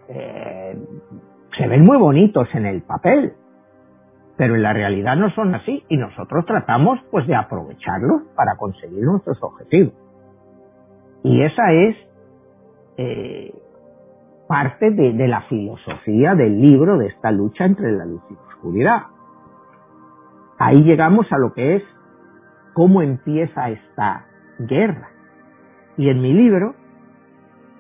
[0.08, 0.76] eh,
[1.56, 3.32] se ven muy bonitos en el papel,
[4.36, 9.02] pero en la realidad no son así y nosotros tratamos pues de aprovecharlos para conseguir
[9.02, 9.94] nuestros objetivos.
[11.22, 11.96] Y esa es
[12.96, 13.54] eh,
[14.48, 18.40] parte de, de, la filosofía del libro de esta lucha entre la luz y la
[18.40, 19.02] oscuridad.
[20.58, 21.82] Ahí llegamos a lo que es
[22.72, 24.26] cómo empieza esta
[24.58, 25.08] guerra.
[25.96, 26.74] Y en mi libro,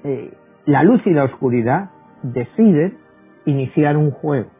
[0.04, 0.32] eh,
[0.66, 1.90] la luz y la oscuridad
[2.22, 2.98] deciden
[3.46, 4.50] iniciar un juego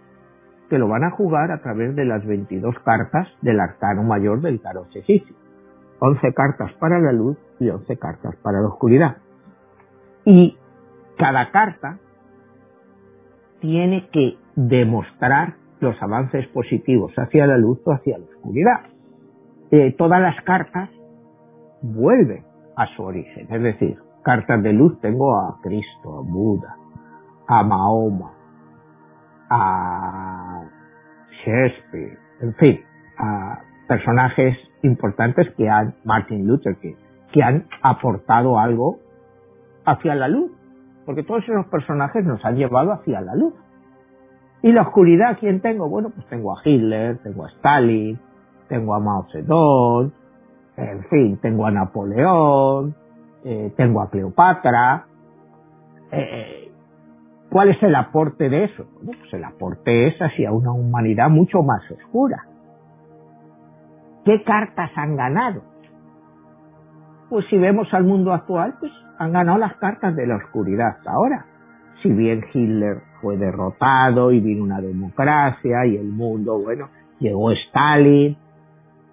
[0.68, 4.60] que lo van a jugar a través de las 22 cartas del arcano mayor del
[4.60, 5.36] tarot egipcio.
[5.98, 9.18] 11 cartas para la luz y 11 cartas para la oscuridad.
[10.24, 10.56] Y
[11.18, 11.98] cada carta
[13.60, 18.91] tiene que demostrar los avances positivos hacia la luz o hacia la oscuridad.
[19.74, 20.90] Eh, todas las cartas
[21.80, 22.44] vuelven
[22.76, 26.76] a su origen, es decir, cartas de luz tengo a Cristo, a Buda,
[27.48, 28.32] a Mahoma,
[29.48, 30.64] a
[31.42, 32.80] Shakespeare, en fin,
[33.16, 36.96] a personajes importantes que han, Martin Luther King,
[37.32, 38.98] que han aportado algo
[39.86, 40.52] hacia la luz,
[41.06, 43.54] porque todos esos personajes nos han llevado hacia la luz.
[44.60, 45.88] Y la oscuridad, ¿quién tengo?
[45.88, 48.20] Bueno, pues tengo a Hitler, tengo a Stalin,
[48.72, 50.10] tengo a Mao Zedong,
[50.78, 52.94] en fin, tengo a Napoleón,
[53.44, 55.04] eh, tengo a Cleopatra.
[56.10, 56.72] Eh,
[57.50, 58.86] ¿Cuál es el aporte de eso?
[59.02, 62.46] Bueno, pues el aporte es hacia una humanidad mucho más oscura.
[64.24, 65.60] ¿Qué cartas han ganado?
[67.28, 71.44] Pues si vemos al mundo actual, pues han ganado las cartas de la oscuridad ahora.
[72.02, 76.88] Si bien Hitler fue derrotado y vino una democracia y el mundo, bueno,
[77.20, 78.38] llegó Stalin,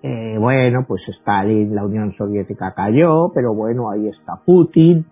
[0.01, 5.05] eh, bueno, pues Stalin, la Unión Soviética cayó, pero bueno, ahí está Putin.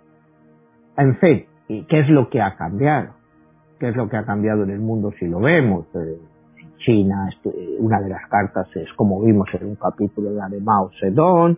[0.95, 3.09] En fin, ¿y qué es lo que ha cambiado?
[3.79, 5.85] ¿Qué es lo que ha cambiado en el mundo si lo vemos?
[5.93, 6.17] Eh,
[6.77, 10.89] China, este, una de las cartas es como vimos en un capítulo la de Mao
[10.99, 11.57] Zedong.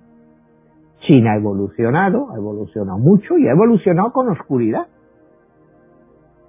[1.01, 4.87] China ha evolucionado, ha evolucionado mucho y ha evolucionado con oscuridad.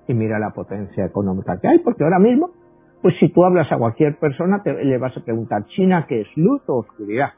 [0.08, 2.50] Y mira la potencia económica que hay, porque ahora mismo
[3.02, 6.28] pues si tú hablas a cualquier persona, te, le vas a preguntar, ¿China qué es
[6.36, 7.30] luz o oscuridad?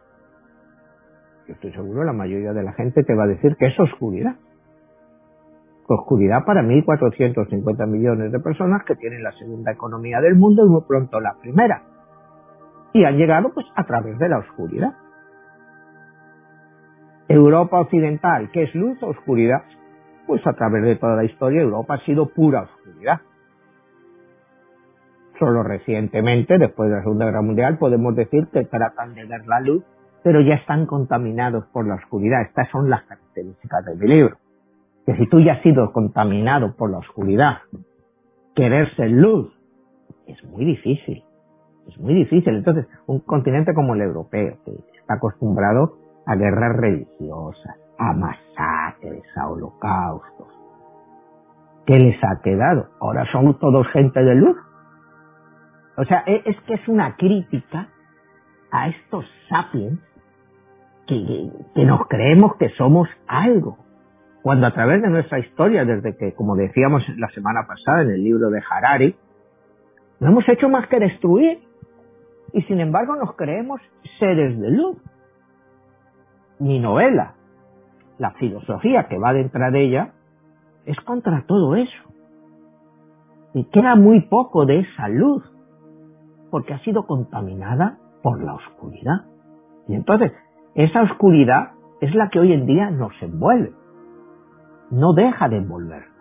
[1.47, 4.37] Yo estoy seguro, la mayoría de la gente te va a decir que es oscuridad.
[5.87, 10.83] Oscuridad para 1.450 millones de personas que tienen la segunda economía del mundo y muy
[10.83, 11.83] pronto la primera.
[12.93, 14.95] Y han llegado pues a través de la oscuridad.
[17.29, 19.63] Europa occidental, ¿qué es luz o oscuridad?
[20.27, 23.21] Pues a través de toda la historia Europa ha sido pura oscuridad
[25.43, 29.59] solo recientemente, después de la Segunda Guerra Mundial, podemos decir que tratan de ver la
[29.59, 29.83] luz,
[30.23, 32.43] pero ya están contaminados por la oscuridad.
[32.43, 34.37] Estas son las características del libro.
[35.05, 37.59] Que si tú ya has sido contaminado por la oscuridad,
[38.55, 39.53] querer ser luz,
[40.29, 41.25] es muy difícil.
[41.89, 42.55] Es muy difícil.
[42.55, 49.49] Entonces, un continente como el europeo, que está acostumbrado a guerras religiosas, a masacres, a
[49.49, 50.47] holocaustos,
[51.85, 52.91] ¿qué les ha quedado?
[53.01, 54.57] Ahora son todos gente de luz.
[55.97, 57.89] O sea, e, es que es una crítica
[58.71, 60.01] a estos sapiens
[61.07, 63.79] que, que, nos creemos que somos algo.
[64.43, 68.25] Cuando a través de nuestra historia, desde que, como decíamos la semana pasada en el
[68.25, 69.15] libro de Harari,
[70.21, 71.61] no hemos hecho más que destruir
[72.53, 73.81] y sin embargo nos creemos
[74.19, 74.97] seres de luz.
[76.59, 77.35] Mi novela,
[78.19, 80.13] la filosofía que va detrás de ella,
[80.87, 82.03] es contra todo eso.
[83.55, 85.52] Y queda muy poco de esa luz
[86.53, 89.25] porque ha sido contaminada por la oscuridad.
[89.89, 90.33] Y entonces,
[90.75, 91.71] esa oscuridad
[92.03, 93.73] es la que hoy en día nos envuelve.
[94.91, 96.13] No deja de envolvernos.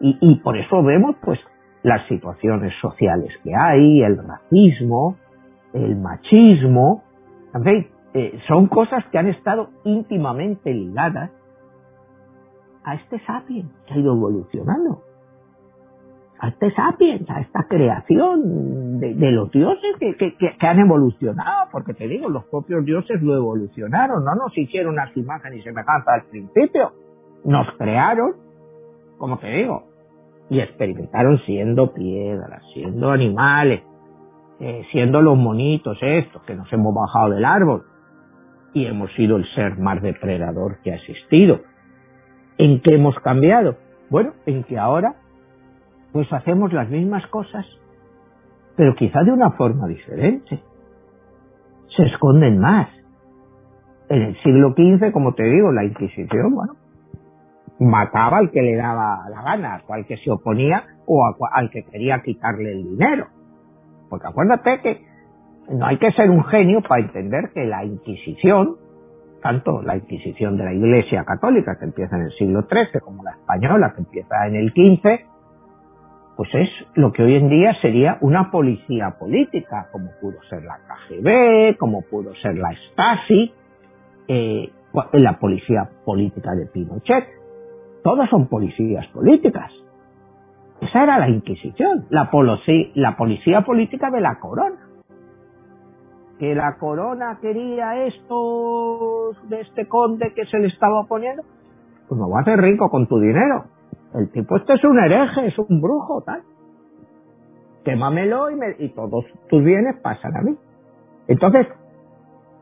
[0.00, 1.38] Y, por eso vemos, pues,
[1.84, 5.14] las situaciones sociales que hay, el racismo,
[5.72, 7.04] el machismo,
[7.54, 11.30] en fin, eh, son cosas que han estado íntimamente ligadas
[12.82, 15.11] a este sapiens que ha ido evolucionando
[16.42, 22.08] a este sapiens, a esta creación de, los dioses que, que, han evolucionado, porque te
[22.08, 26.94] digo, los propios dioses lo evolucionaron, no nos hicieron unas imágenes y semejanzas al principio,
[27.44, 28.32] nos crearon,
[29.18, 29.84] como te digo,
[30.50, 33.82] y experimentaron siendo piedras, siendo animales,
[34.58, 37.84] eh, siendo los monitos estos que nos hemos bajado del árbol
[38.74, 41.60] y hemos sido el ser más depredador que ha existido.
[42.58, 43.76] ¿En qué hemos cambiado?
[44.10, 45.21] Bueno, en que ahora
[46.12, 47.66] pues hacemos las mismas cosas,
[48.76, 50.62] pero quizá de una forma diferente.
[51.96, 52.88] Se esconden más.
[54.08, 56.74] En el siglo XV, como te digo, la Inquisición, bueno,
[57.80, 62.20] mataba al que le daba la gana, al que se oponía o al que quería
[62.22, 63.28] quitarle el dinero.
[64.10, 65.04] Porque acuérdate que
[65.70, 68.76] no hay que ser un genio para entender que la Inquisición,
[69.42, 73.32] tanto la Inquisición de la Iglesia Católica, que empieza en el siglo XIII, como la
[73.32, 75.31] española, que empieza en el XV,
[76.36, 80.78] pues es lo que hoy en día sería una policía política, como pudo ser la
[80.78, 83.52] KGB, como pudo ser la Stasi,
[84.28, 84.70] eh,
[85.12, 87.26] la policía política de Pinochet.
[88.02, 89.70] Todas son policías políticas.
[90.80, 92.30] Esa era la Inquisición, la,
[92.94, 94.88] la policía política de la corona.
[96.38, 101.44] Que la corona quería esto de este conde que se le estaba poniendo,
[102.08, 103.66] pues me voy a hacer rico con tu dinero.
[104.14, 106.42] El tipo este es un hereje, es un brujo, tal.
[107.84, 110.56] Quémamelo y, y todos tus bienes pasan a mí.
[111.28, 111.66] Entonces,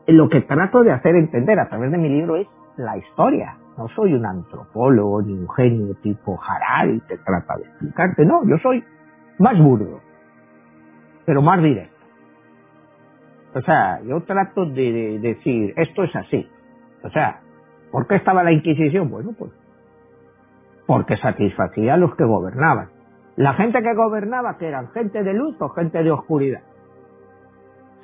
[0.07, 2.47] lo que trato de hacer entender a través de mi libro es
[2.77, 3.57] la historia.
[3.77, 8.25] No soy un antropólogo ni un genio tipo Harari que trata de explicarte.
[8.25, 8.83] No, yo soy
[9.39, 9.99] más burdo,
[11.25, 11.95] pero más directo.
[13.53, 16.47] O sea, yo trato de, decir, esto es así.
[17.03, 17.41] O sea,
[17.91, 19.09] ¿por qué estaba la Inquisición?
[19.09, 19.51] Bueno, pues
[20.91, 22.89] porque satisfacía a los que gobernaban.
[23.37, 26.59] La gente que gobernaba, que eran gente de luz o gente de oscuridad.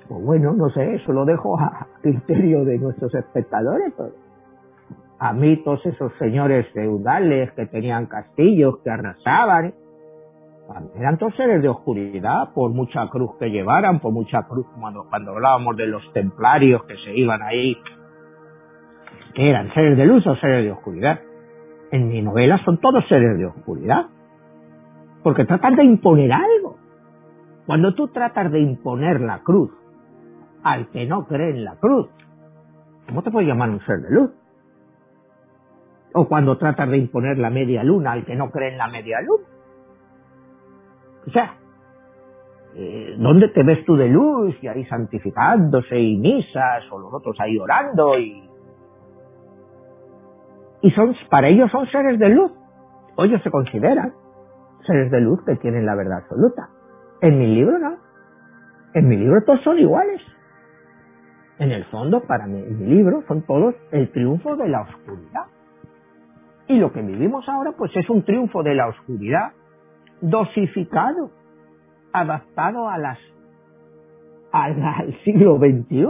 [0.07, 3.93] Pues bueno, no sé, eso lo dejo a criterio de nuestros espectadores.
[5.19, 9.73] A mí todos esos señores feudales que tenían castillos, que arrasaban,
[10.97, 15.31] eran todos seres de oscuridad, por mucha cruz que llevaran, por mucha cruz, cuando, cuando
[15.31, 17.75] hablábamos de los templarios que se iban ahí,
[19.35, 21.19] que eran seres de luz o seres de oscuridad
[21.91, 24.07] en mi novela son todos seres de oscuridad.
[25.23, 26.77] Porque tratan de imponer algo.
[27.65, 29.71] Cuando tú tratas de imponer la cruz
[30.63, 32.09] al que no cree en la cruz,
[33.07, 34.31] ¿cómo te puedes llamar un ser de luz?
[36.13, 39.21] O cuando tratas de imponer la media luna al que no cree en la media
[39.21, 39.45] luna.
[41.27, 41.55] O sea,
[42.75, 47.35] eh, ¿dónde te ves tú de luz y ahí santificándose y misas o los otros
[47.39, 48.47] ahí orando y
[50.82, 52.51] y son, para ellos son seres de luz.
[53.17, 54.13] Ellos se consideran
[54.86, 56.69] seres de luz que tienen la verdad absoluta.
[57.21, 57.97] En mi libro no.
[58.93, 60.21] En mi libro todos son iguales.
[61.59, 65.45] En el fondo, para mí, en mi libro son todos el triunfo de la oscuridad.
[66.67, 69.53] Y lo que vivimos ahora, pues es un triunfo de la oscuridad
[70.21, 71.32] dosificado,
[72.13, 73.17] adaptado a las,
[74.51, 76.05] al siglo XXI.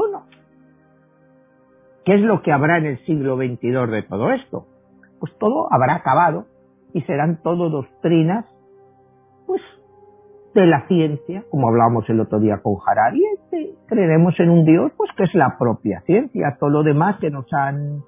[2.08, 4.66] ¿Qué es lo que habrá en el siglo XXII de todo esto?
[5.20, 6.45] Pues todo habrá acabado
[6.93, 8.45] y serán todo doctrinas,
[9.45, 9.62] pues,
[10.55, 14.93] de la ciencia, como hablábamos el otro día con Harari, este, creeremos en un Dios,
[14.95, 18.03] pues que es la propia ciencia, todo lo demás que nos han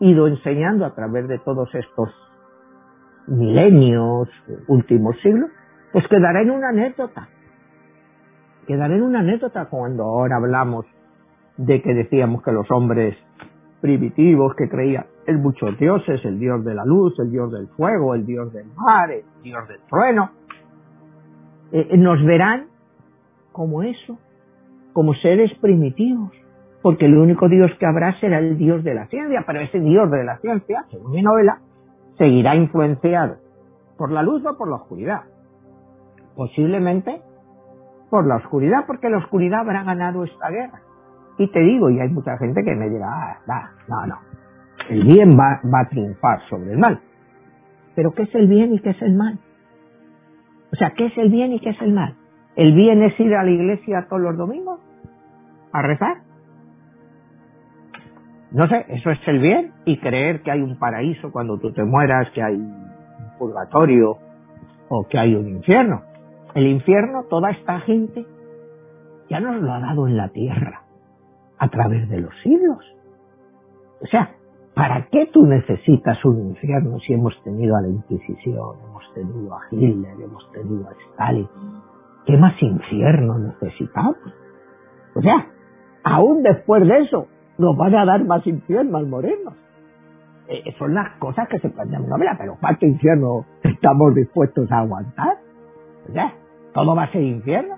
[0.00, 2.08] ido enseñando a través de todos estos
[3.26, 4.26] milenios,
[4.68, 5.50] últimos siglos,
[5.92, 7.28] pues quedará en una anécdota.
[8.66, 10.86] Quedará en una anécdota cuando ahora hablamos
[11.56, 13.16] de que decíamos que los hombres
[13.84, 18.14] primitivos que creían en muchos dioses, el dios de la luz, el dios del fuego,
[18.14, 20.30] el dios del mar, el dios del trueno,
[21.70, 22.68] eh, eh, nos verán
[23.52, 24.16] como eso,
[24.94, 26.30] como seres primitivos,
[26.80, 30.10] porque el único dios que habrá será el dios de la ciencia, pero ese dios
[30.10, 31.58] de la ciencia, según mi novela,
[32.16, 33.36] seguirá influenciado
[33.98, 35.24] por la luz o por la oscuridad.
[36.34, 37.20] Posiblemente
[38.08, 40.80] por la oscuridad, porque la oscuridad habrá ganado esta guerra.
[41.38, 44.18] Y te digo, y hay mucha gente que me dirá, ah, no, no,
[44.88, 47.00] el bien va, va a triunfar sobre el mal.
[47.94, 49.38] Pero ¿qué es el bien y qué es el mal?
[50.72, 52.14] O sea, ¿qué es el bien y qué es el mal?
[52.56, 54.80] ¿El bien es ir a la iglesia todos los domingos?
[55.72, 56.18] ¿A rezar?
[58.52, 61.82] No sé, eso es el bien y creer que hay un paraíso cuando tú te
[61.82, 62.88] mueras, que hay un
[63.38, 64.18] purgatorio
[64.88, 66.02] o que hay un infierno.
[66.54, 68.24] El infierno, toda esta gente
[69.28, 70.83] ya nos lo ha dado en la tierra
[71.58, 72.84] a través de los siglos.
[74.00, 74.34] O sea,
[74.74, 79.60] ¿para qué tú necesitas un infierno si hemos tenido a la Inquisición, hemos tenido a
[79.70, 81.48] Hitler, hemos tenido a Stalin?
[82.26, 84.16] ¿Qué más infierno necesitamos?
[85.14, 85.46] O sea,
[86.02, 87.28] aún después de eso,
[87.58, 89.54] nos van a dar más infierno al morirnos.
[90.48, 94.80] Eh, son las cosas que se plantean en la pero ¿cuánto infierno estamos dispuestos a
[94.80, 95.38] aguantar?
[96.08, 96.34] O sea,
[96.74, 97.76] todo va a ser infierno.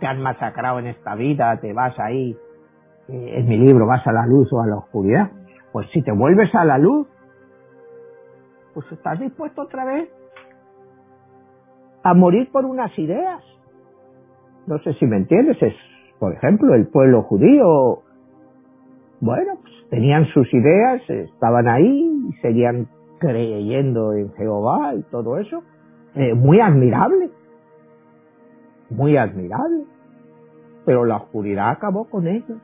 [0.00, 2.36] Te han masacrado en esta vida, te vas ahí eh,
[3.08, 5.30] en mi libro vas a la luz o a la oscuridad.
[5.72, 7.06] Pues si te vuelves a la luz,
[8.74, 10.08] pues estás dispuesto otra vez
[12.02, 13.42] a morir por unas ideas.
[14.66, 15.74] No sé si me entiendes, es,
[16.18, 18.02] por ejemplo, el pueblo judío,
[19.20, 22.88] bueno, pues tenían sus ideas, estaban ahí, seguían
[23.18, 25.62] creyendo en Jehová y todo eso,
[26.14, 27.30] eh, muy admirable,
[28.90, 29.84] muy admirable.
[30.84, 32.58] Pero la oscuridad acabó con ellos,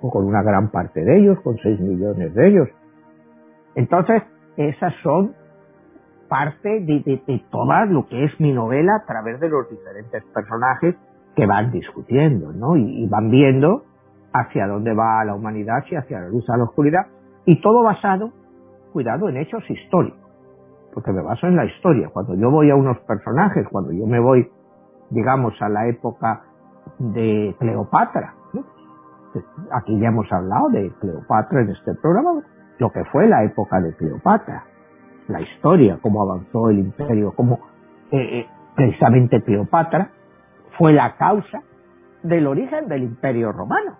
[0.00, 2.68] o con una gran parte de ellos, con seis millones de ellos.
[3.74, 4.22] Entonces,
[4.56, 5.34] esas son
[6.28, 10.96] parte de, de, todo lo que es mi novela a través de los diferentes personajes
[11.36, 12.76] que van discutiendo, ¿no?
[12.76, 13.84] Y, y, van viendo
[14.32, 17.06] hacia dónde va la humanidad, si hacia la luz a la oscuridad,
[17.44, 18.32] y todo basado,
[18.92, 20.18] cuidado, en hechos históricos,
[20.92, 22.08] porque me baso en la historia.
[22.12, 24.48] Cuando yo voy a unos personajes, cuando yo me voy,
[25.10, 26.42] digamos, a la época
[26.98, 28.34] de Cleopatra,
[29.72, 32.42] aquí ya hemos hablado de Cleopatra en este programa,
[32.78, 34.64] lo que fue la época de Cleopatra,
[35.28, 37.60] la historia, cómo avanzó el imperio, cómo
[38.10, 40.10] eh, eh, precisamente Cleopatra
[40.78, 41.62] fue la causa
[42.22, 43.96] del origen del imperio romano.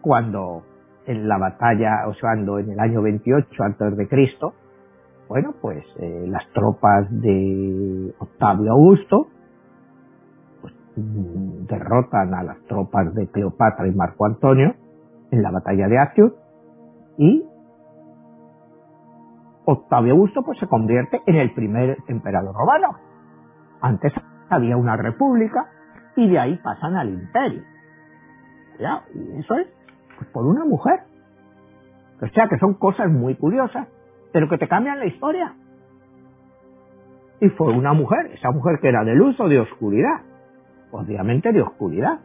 [0.00, 0.62] Cuando
[1.06, 4.54] en la batalla, o sea, cuando en el año 28 antes de Cristo,
[5.28, 9.28] bueno, pues eh, las tropas de Octavio Augusto
[11.66, 14.74] derrotan a las tropas de Cleopatra y Marco Antonio
[15.30, 16.32] en la batalla de Actium
[17.18, 17.44] y
[19.64, 22.96] Octavio Augusto pues se convierte en el primer emperador romano.
[23.80, 24.12] Antes
[24.48, 25.66] había una república
[26.16, 27.62] y de ahí pasan al imperio.
[28.78, 29.02] ¿Ya?
[29.14, 29.68] Y eso es
[30.16, 31.00] pues, por una mujer.
[32.22, 33.86] O sea que son cosas muy curiosas,
[34.32, 35.54] pero que te cambian la historia.
[37.40, 40.22] Y fue una mujer, esa mujer que era de luz o de oscuridad.
[40.90, 42.20] Obviamente de oscuridad.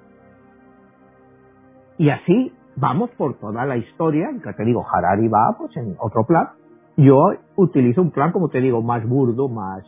[1.98, 6.24] Y así vamos por toda la historia, que te digo, Harari va pues en otro
[6.26, 6.50] plan,
[6.98, 9.84] yo utilizo un plan, como te digo, más burdo, más...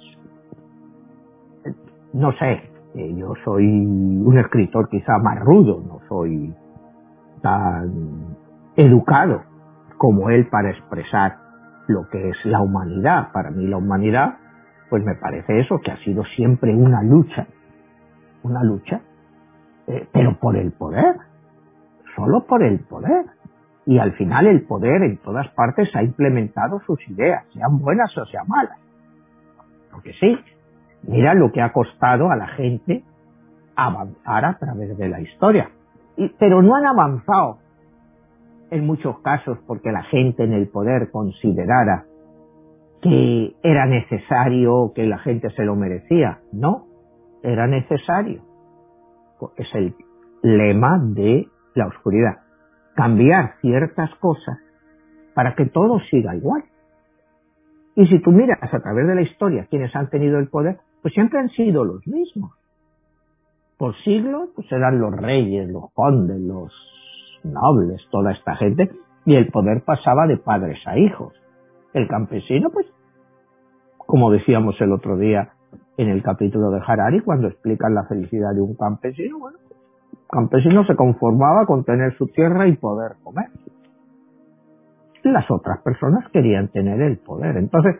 [2.13, 6.53] No sé, eh, yo soy un escritor quizá más rudo, no soy
[7.41, 8.37] tan
[8.75, 9.41] educado
[9.97, 11.37] como él para expresar
[11.87, 13.31] lo que es la humanidad.
[13.33, 14.37] Para mí la humanidad,
[14.89, 17.47] pues me parece eso, que ha sido siempre una lucha,
[18.45, 19.01] una lucha,
[19.87, 21.15] eh, pero por el poder,
[22.15, 23.25] solo por el poder
[23.85, 28.25] y al final el poder en todas partes ha implementado sus ideas, sean buenas o
[28.25, 28.79] sean malas.
[29.91, 30.37] Porque sí,
[31.03, 33.03] mira lo que ha costado a la gente
[33.75, 35.69] avanzar a través de la historia.
[36.17, 37.59] Y, pero no han avanzado
[38.71, 42.05] en muchos casos porque la gente en el poder considerara
[43.01, 46.39] que era necesario, que la gente se lo merecía.
[46.51, 46.85] No,
[47.45, 48.41] era necesario.
[49.57, 49.95] Es el
[50.41, 52.45] lema de la oscuridad
[52.95, 54.57] cambiar ciertas cosas
[55.33, 56.63] para que todo siga igual.
[57.95, 61.13] Y si tú miras a través de la historia quienes han tenido el poder, pues
[61.13, 62.51] siempre han sido los mismos.
[63.77, 66.71] Por siglos, pues eran los reyes, los condes, los
[67.43, 68.89] nobles, toda esta gente,
[69.25, 71.33] y el poder pasaba de padres a hijos.
[71.93, 72.87] El campesino, pues,
[73.97, 75.54] como decíamos el otro día
[75.97, 79.57] en el capítulo de Harari, cuando explican la felicidad de un campesino, bueno,
[80.29, 83.49] campesino se conformaba con tener su tierra y poder comer.
[85.23, 87.57] Las otras personas querían tener el poder.
[87.57, 87.95] Entonces,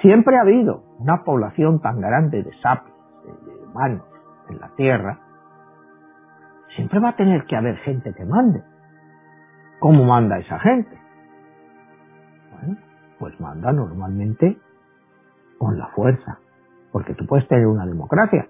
[0.00, 2.96] siempre ha habido una población tan grande de sapios,
[3.44, 4.04] de humanos
[4.48, 5.18] en la tierra,
[6.74, 8.62] siempre va a tener que haber gente que mande.
[9.80, 10.98] ¿Cómo manda esa gente?
[12.52, 12.76] Bueno,
[13.18, 14.58] pues manda normalmente
[15.58, 16.38] con la fuerza,
[16.92, 18.48] porque tú puedes tener una democracia,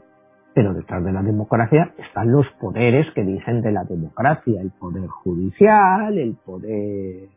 [0.54, 5.06] pero detrás de la democracia están los poderes que dicen de la democracia, el poder
[5.08, 7.28] judicial, el poder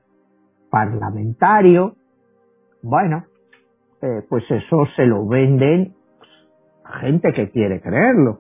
[0.70, 1.96] parlamentario.
[2.82, 3.26] Bueno,
[4.02, 5.94] eh, pues eso se lo venden
[6.84, 8.40] a gente que quiere creerlo.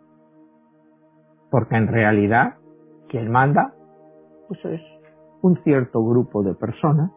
[1.52, 2.56] Porque en realidad,
[3.10, 3.74] quien manda,
[4.48, 4.82] pues es
[5.42, 7.12] un cierto grupo de personas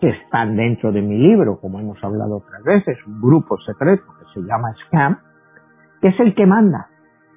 [0.00, 4.40] que están dentro de mi libro, como hemos hablado otras veces, un grupo secreto que
[4.40, 5.18] se llama Scam,
[6.00, 6.88] que es el que manda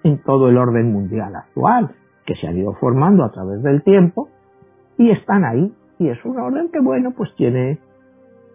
[0.03, 1.91] en todo el orden mundial actual,
[2.25, 4.29] que se ha ido formando a través del tiempo
[4.97, 5.73] y están ahí.
[5.99, 7.79] Y es un orden que, bueno, pues tiene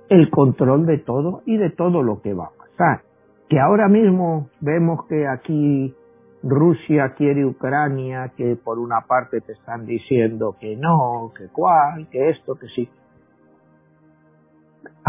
[0.08, 3.02] el control de todo y de todo lo que va a pasar.
[3.48, 5.94] Que ahora mismo vemos que aquí
[6.42, 12.30] Rusia quiere Ucrania, que por una parte te están diciendo que no, que cuál, que
[12.30, 12.88] esto, que sí.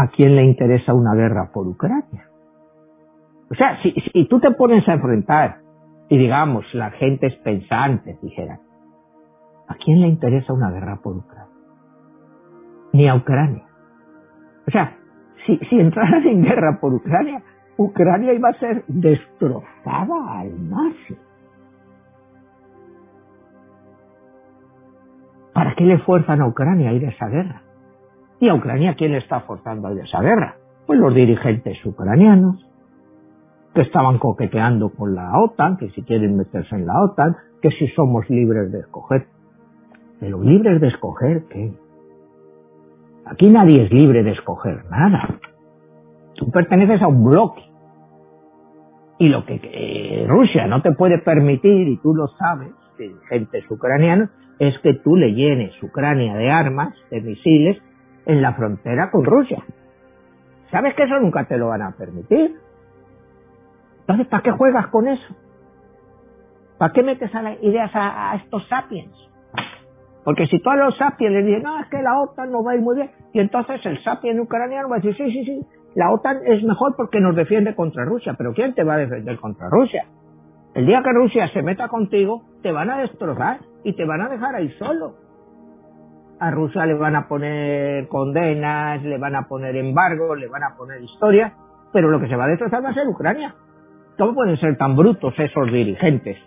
[0.00, 2.24] ¿A quién le interesa una guerra por Ucrania?
[3.50, 3.92] O sea, si,
[4.30, 5.58] tú te pones a enfrentar
[6.08, 8.58] y digamos, la gente es pensante, dijera,
[9.68, 11.52] ¿a quién le interesa una guerra por Ucrania?
[12.94, 13.64] Ni a Ucrania.
[14.66, 14.96] O sea,
[15.44, 17.42] si, si entraran en guerra por Ucrania,
[17.76, 21.20] Ucrania iba a ser destrozada al máximo.
[25.52, 27.62] ¿Para qué le fuerzan a Ucrania a ir a esa guerra?
[28.40, 30.56] ¿Y a Ucrania quién está forzando a esa guerra?
[30.86, 32.66] Pues los dirigentes ucranianos,
[33.74, 37.86] que estaban coqueteando con la OTAN, que si quieren meterse en la OTAN, que si
[37.88, 39.26] somos libres de escoger.
[40.18, 41.72] Pero libres de escoger qué?
[43.26, 45.38] Aquí nadie es libre de escoger nada.
[46.34, 47.62] Tú perteneces a un bloque.
[49.18, 54.78] Y lo que Rusia no te puede permitir, y tú lo sabes, dirigentes ucranianos, es
[54.80, 57.80] que tú le llenes Ucrania de armas, de misiles,
[58.30, 59.60] en la frontera con Rusia.
[60.70, 62.54] ¿Sabes que eso nunca te lo van a permitir?
[64.00, 65.34] Entonces, ¿para qué juegas con eso?
[66.78, 69.12] ¿Para qué metes a ideas a, estos sapiens?
[70.24, 72.74] Porque si todos los sapiens le dicen, no, es que la OTAN no va a
[72.76, 75.66] ir muy bien, y entonces el sapien ucraniano va a decir, sí, sí, sí,
[75.96, 79.40] la OTAN es mejor porque nos defiende contra Rusia, pero ¿quién te va a defender
[79.40, 80.04] contra Rusia?
[80.74, 84.28] El día que Rusia se meta contigo, te van a destrozar y te van a
[84.28, 85.29] dejar ahí solo.
[86.40, 90.74] A Rusia le van a poner condenas, le van a poner embargos, le van a
[90.76, 91.52] poner historias,
[91.92, 93.54] pero lo que se va a destrozar va a ser Ucrania.
[94.16, 96.38] ¿Cómo pueden ser tan brutos esos dirigentes?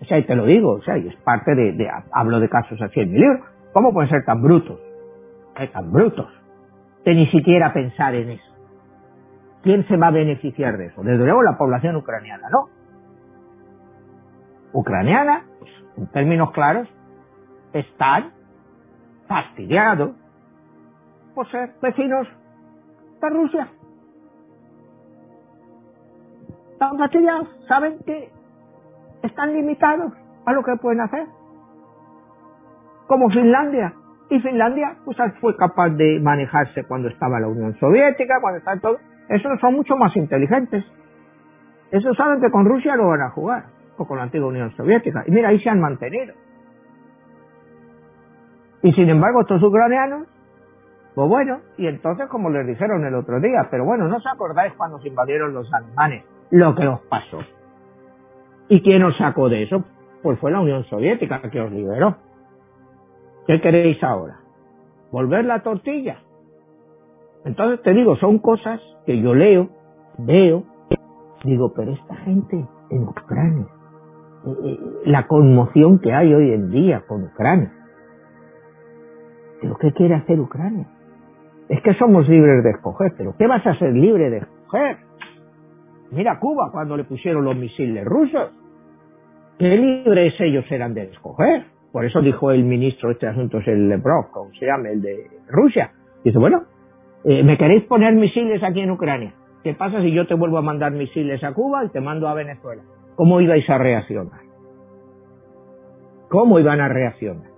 [0.00, 2.80] O sea, y te lo digo, o sea, y es parte de, hablo de casos
[2.80, 3.40] así en mi libro.
[3.72, 4.80] ¿Cómo pueden ser tan brutos?
[5.58, 6.28] Eh, tan brutos.
[7.04, 8.52] De ni siquiera pensar en eso.
[9.62, 11.02] ¿Quién se va a beneficiar de eso?
[11.02, 12.68] Desde luego la población ucraniana, ¿no?
[14.72, 16.88] Ucraniana, pues, en términos claros,
[17.72, 18.32] están
[19.28, 20.12] fastidiados
[21.34, 22.28] por ser vecinos
[23.20, 23.68] de Rusia.
[26.72, 28.30] Están fastidiados, saben que
[29.22, 30.12] están limitados
[30.44, 31.26] a lo que pueden hacer.
[33.06, 33.94] Como Finlandia.
[34.30, 38.98] Y Finlandia pues, fue capaz de manejarse cuando estaba la Unión Soviética, cuando estaba todo.
[39.28, 40.84] Esos son mucho más inteligentes.
[41.90, 43.64] Esos saben que con Rusia no van a jugar,
[43.98, 45.22] o con la antigua Unión Soviética.
[45.26, 46.34] Y mira, ahí se han mantenido.
[48.82, 50.26] Y sin embargo, estos ucranianos,
[51.14, 54.72] pues bueno, y entonces como les dijeron el otro día, pero bueno, no os acordáis
[54.74, 57.38] cuando se invadieron los alemanes, lo que os pasó.
[58.68, 59.84] ¿Y quién os sacó de eso?
[60.22, 62.16] Pues fue la Unión Soviética que os liberó.
[63.46, 64.40] ¿Qué queréis ahora?
[65.10, 66.18] ¿Volver la tortilla?
[67.44, 69.68] Entonces te digo, son cosas que yo leo,
[70.18, 70.64] veo,
[71.44, 73.66] digo, pero esta gente en Ucrania,
[74.46, 77.72] eh, eh, la conmoción que hay hoy en día con Ucrania,
[79.62, 80.86] pero ¿qué quiere hacer Ucrania?
[81.68, 84.96] Es que somos libres de escoger, pero ¿qué vas a ser libre de escoger?
[86.10, 88.50] Mira Cuba cuando le pusieron los misiles rusos.
[89.58, 91.64] ¿Qué libres ellos eran de escoger?
[91.92, 95.00] Por eso dijo el ministro de este asunto, es el Lebrov, como se llama, el
[95.00, 95.92] de Rusia.
[96.24, 96.64] Dice, bueno,
[97.24, 99.32] eh, ¿me queréis poner misiles aquí en Ucrania?
[99.62, 102.34] ¿Qué pasa si yo te vuelvo a mandar misiles a Cuba y te mando a
[102.34, 102.82] Venezuela?
[103.14, 104.40] ¿Cómo ibais a reaccionar?
[106.28, 107.51] ¿Cómo iban a reaccionar?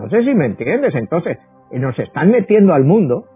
[0.00, 0.94] No sé si me entiendes.
[0.94, 1.38] Entonces,
[1.70, 3.26] nos están metiendo al mundo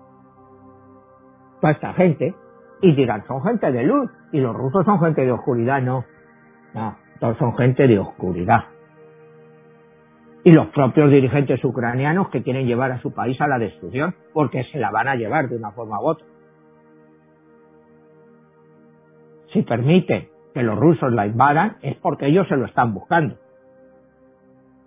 [1.60, 2.34] toda esta gente
[2.80, 5.82] y dirán, son gente de luz y los rusos son gente de oscuridad.
[5.82, 6.04] No,
[6.72, 8.64] no, todos son gente de oscuridad.
[10.42, 14.64] Y los propios dirigentes ucranianos que quieren llevar a su país a la destrucción porque
[14.72, 16.26] se la van a llevar de una forma u otra.
[19.52, 23.36] Si permiten que los rusos la invadan es porque ellos se lo están buscando.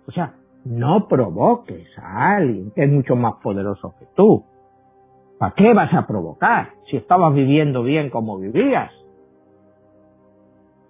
[0.06, 0.34] O sea,
[0.64, 4.44] no provoques a alguien que es mucho más poderoso que tú.
[5.38, 8.92] ¿Para qué vas a provocar si estabas viviendo bien como vivías?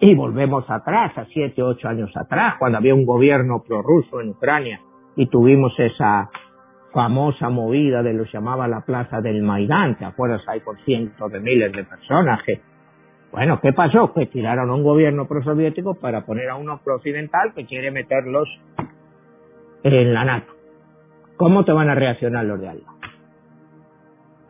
[0.01, 4.81] Y volvemos atrás, a siete, ocho años atrás, cuando había un gobierno prorruso en Ucrania
[5.17, 6.31] y tuvimos esa
[6.93, 10.43] famosa movida de lo que llamaba la plaza del Maidán, ¿te acuerdas?
[10.49, 12.61] Hay por cientos de miles de personas que...
[13.31, 14.13] Bueno, ¿qué pasó?
[14.15, 18.49] Pues tiraron a un gobierno prosoviético para poner a uno pro-occidental que quiere meterlos
[19.83, 20.53] en la NATO.
[21.37, 22.83] ¿Cómo te van a reaccionar los de al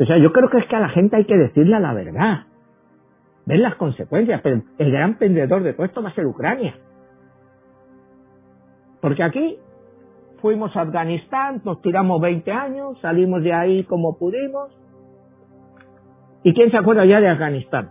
[0.00, 2.46] O sea, yo creo que es que a la gente hay que decirle la verdad.
[3.44, 6.74] Ver las consecuencias, pero el gran vendedor de todo esto va a ser Ucrania.
[9.00, 9.58] Porque aquí
[10.40, 14.70] fuimos a Afganistán, nos tiramos 20 años, salimos de ahí como pudimos.
[16.42, 17.90] ¿Y quién se acuerda ya de Afganistán?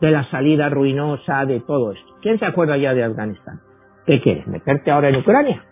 [0.00, 2.14] De la salida ruinosa, de todo esto.
[2.22, 3.60] ¿Quién se acuerda ya de Afganistán?
[4.06, 4.46] ¿Qué quieres?
[4.46, 5.64] ¿Meterte ahora en Ucrania?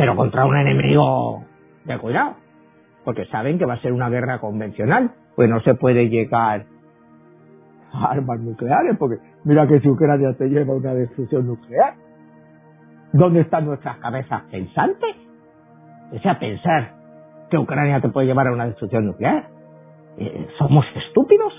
[0.00, 1.44] Pero contra un enemigo
[1.84, 2.36] de cuidado,
[3.04, 6.64] porque saben que va a ser una guerra convencional, pues no se puede llegar
[7.92, 11.96] a armas nucleares, porque mira que si Ucrania te lleva a una destrucción nuclear,
[13.12, 15.16] ¿dónde están nuestras cabezas pensantes?
[16.12, 16.94] O sea, pensar
[17.50, 19.48] que Ucrania te puede llevar a una destrucción nuclear.
[20.16, 21.52] Eh, ¿Somos estúpidos?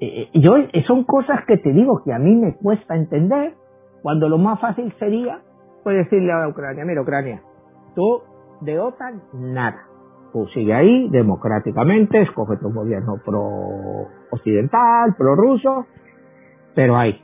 [0.00, 0.52] Eh, yo,
[0.86, 3.54] son cosas que te digo que a mí me cuesta entender,
[4.02, 5.40] cuando lo más fácil sería
[5.88, 7.40] pues decirle a Ucrania, mira Ucrania,
[7.94, 8.20] tú
[8.60, 9.86] de OTAN nada.
[10.34, 15.86] Tú sigue ahí democráticamente, escoge tu gobierno pro-occidental, pro-ruso,
[16.74, 17.18] pero ahí.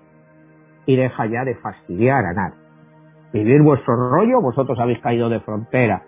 [0.86, 2.56] Y deja ya de fastidiar a nadie.
[3.34, 6.04] Vivir vuestro rollo, vosotros habéis caído de frontera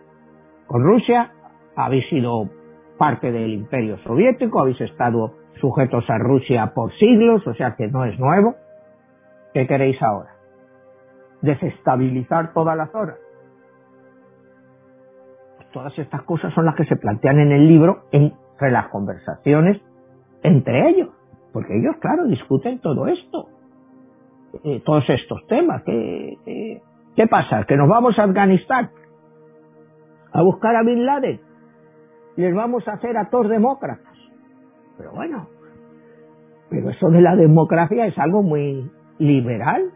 [0.67, 1.33] con Rusia,
[1.77, 2.49] habéis sido
[2.97, 8.07] parte del imperio soviético, habéis estado sujetos a Rusia por siglos, o sea que no
[8.07, 8.55] es nuevo.
[9.53, 10.36] ¿Qué queréis ahora?
[11.47, 13.15] ¿Desestabilizar toda la zona?
[15.73, 19.79] todas estas cosas son las que se plantean en el libro entre las conversaciones
[20.43, 21.11] entre ellos,
[21.53, 23.49] porque ellos, claro, discuten todo esto,
[24.65, 25.83] eh, todos estos temas.
[25.85, 26.81] ¿Qué,
[27.15, 27.65] qué pasa?
[27.65, 28.91] ¿Que nos vamos a Afganistán
[30.33, 31.41] a buscar a Bin Laden?
[32.37, 34.17] ¿Les vamos a hacer a todos demócratas?
[34.97, 35.47] Pero bueno,
[36.71, 39.91] pero eso de la democracia es algo muy liberal.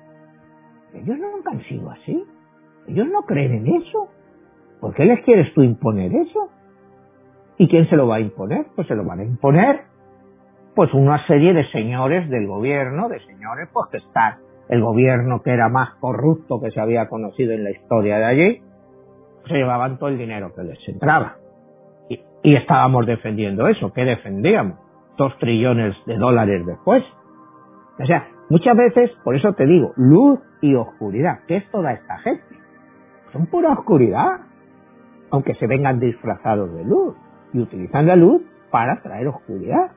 [0.95, 2.25] Ellos nunca han sido así.
[2.89, 4.09] Ellos no creen en eso.
[4.81, 6.49] ¿Por qué les quieres tú imponer eso?
[7.59, 8.67] ¿Y quién se lo va a imponer?
[8.75, 9.91] Pues se lo van a imponer
[10.75, 14.37] pues una serie de señores del gobierno, de señores pues que están,
[14.69, 18.63] el gobierno que era más corrupto que se había conocido en la historia de allí,
[19.47, 21.37] se llevaban todo el dinero que les entraba.
[22.09, 24.79] Y, y estábamos defendiendo eso, ¿qué defendíamos?
[25.17, 27.05] Dos trillones de dólares después.
[27.99, 31.41] O sea, muchas veces, por eso te digo, luz y oscuridad.
[31.49, 32.45] ¿Qué es toda esta gente?
[33.33, 34.41] Son pura oscuridad
[35.31, 37.15] aunque se vengan disfrazados de luz
[37.53, 39.93] y utilizan la luz para traer oscuridad.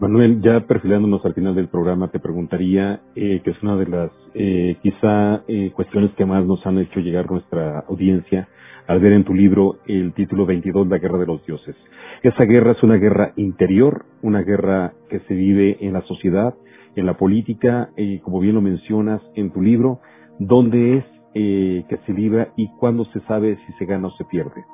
[0.00, 4.10] Manuel, ya perfilándonos al final del programa, te preguntaría, eh, que es una de las
[4.34, 8.48] eh, quizá eh, cuestiones que más nos han hecho llegar nuestra audiencia
[8.86, 11.76] al ver en tu libro el título 22, La Guerra de los Dioses.
[12.22, 16.54] Esa guerra es una guerra interior, una guerra que se vive en la sociedad,
[16.96, 17.90] en la política,
[18.22, 20.00] como bien lo mencionas en tu libro,
[20.38, 24.24] ¿dónde es eh, que se libra y cuándo se sabe si se gana o se
[24.24, 24.64] pierde?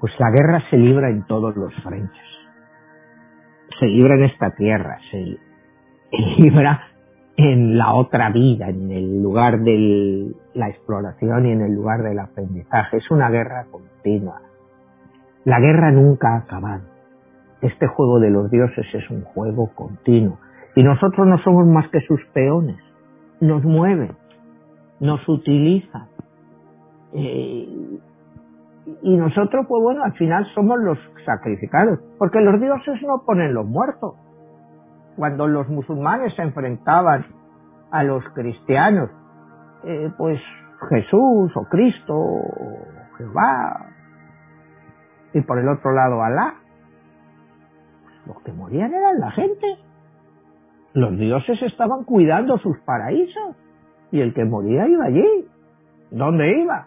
[0.00, 2.31] Pues la guerra se libra en todos los frentes.
[3.78, 5.38] Se libra en esta tierra, se
[6.38, 6.82] libra
[7.36, 12.18] en la otra vida, en el lugar de la exploración y en el lugar del
[12.18, 12.98] aprendizaje.
[12.98, 14.42] Es una guerra continua.
[15.44, 16.82] La guerra nunca ha acabado.
[17.62, 20.38] Este juego de los dioses es un juego continuo.
[20.74, 22.78] Y nosotros no somos más que sus peones.
[23.40, 24.10] Nos mueven
[25.02, 26.06] nos utiliza.
[27.12, 27.68] Eh,
[29.02, 33.66] y nosotros, pues bueno, al final somos los sacrificados, porque los dioses no ponen los
[33.66, 34.14] muertos.
[35.16, 37.26] Cuando los musulmanes se enfrentaban
[37.90, 39.10] a los cristianos,
[39.84, 40.40] eh, pues
[40.88, 42.78] Jesús o Cristo o
[43.18, 43.86] Jehová,
[45.34, 46.54] y por el otro lado Alá,
[48.26, 49.66] los que morían eran la gente.
[50.94, 53.56] Los dioses estaban cuidando sus paraísos
[54.10, 55.48] y el que moría iba allí.
[56.10, 56.86] ¿Dónde iba?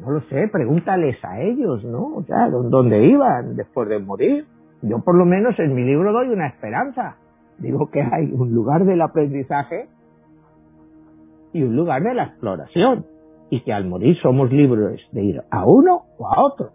[0.00, 2.16] No lo sé, pregúntales a ellos, ¿no?
[2.16, 4.46] O sea, ¿dónde iban después de morir?
[4.82, 7.16] Yo por lo menos en mi libro doy una esperanza.
[7.58, 9.88] Digo que hay un lugar del aprendizaje
[11.52, 13.06] y un lugar de la exploración.
[13.50, 16.70] Y que al morir somos libres de ir a uno o a otro.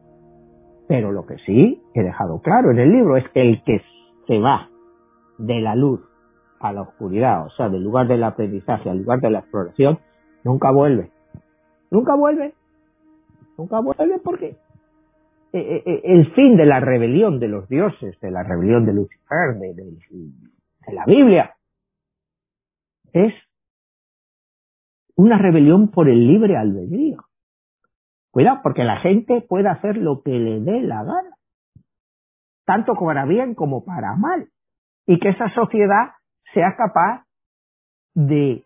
[0.87, 3.81] Pero lo que sí he dejado claro en el libro es que el que
[4.25, 4.69] se va
[5.37, 6.01] de la luz
[6.59, 9.99] a la oscuridad, o sea, del lugar del aprendizaje al lugar de la exploración,
[10.43, 11.11] nunca vuelve.
[11.91, 12.53] Nunca vuelve.
[13.59, 14.55] Nunca vuelve porque eh,
[15.51, 19.55] eh, eh, el fin de la rebelión de los dioses, de la rebelión de Lucifer,
[19.59, 21.53] de, de la Biblia,
[23.11, 23.33] es
[25.17, 27.17] una rebelión por el libre albedrío.
[28.31, 31.35] Cuidado, porque la gente puede hacer lo que le dé la gana,
[32.65, 34.47] tanto para bien como para mal,
[35.05, 36.11] y que esa sociedad
[36.53, 37.25] sea capaz
[38.13, 38.63] de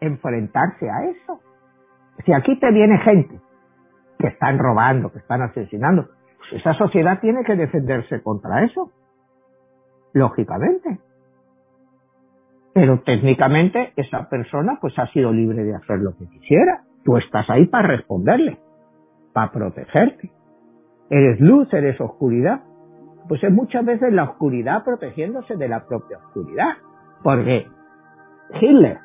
[0.00, 1.40] enfrentarse a eso.
[2.24, 3.49] Si aquí te viene gente
[4.20, 6.08] que están robando, que están asesinando,
[6.38, 8.90] pues esa sociedad tiene que defenderse contra eso,
[10.12, 11.00] lógicamente.
[12.72, 16.82] Pero técnicamente esa persona pues ha sido libre de hacer lo que quisiera.
[17.04, 18.58] Tú estás ahí para responderle,
[19.32, 20.30] para protegerte.
[21.08, 22.60] Eres luz, eres oscuridad.
[23.28, 26.74] Pues es muchas veces la oscuridad protegiéndose de la propia oscuridad.
[27.22, 27.66] Porque
[28.60, 28.98] Hitler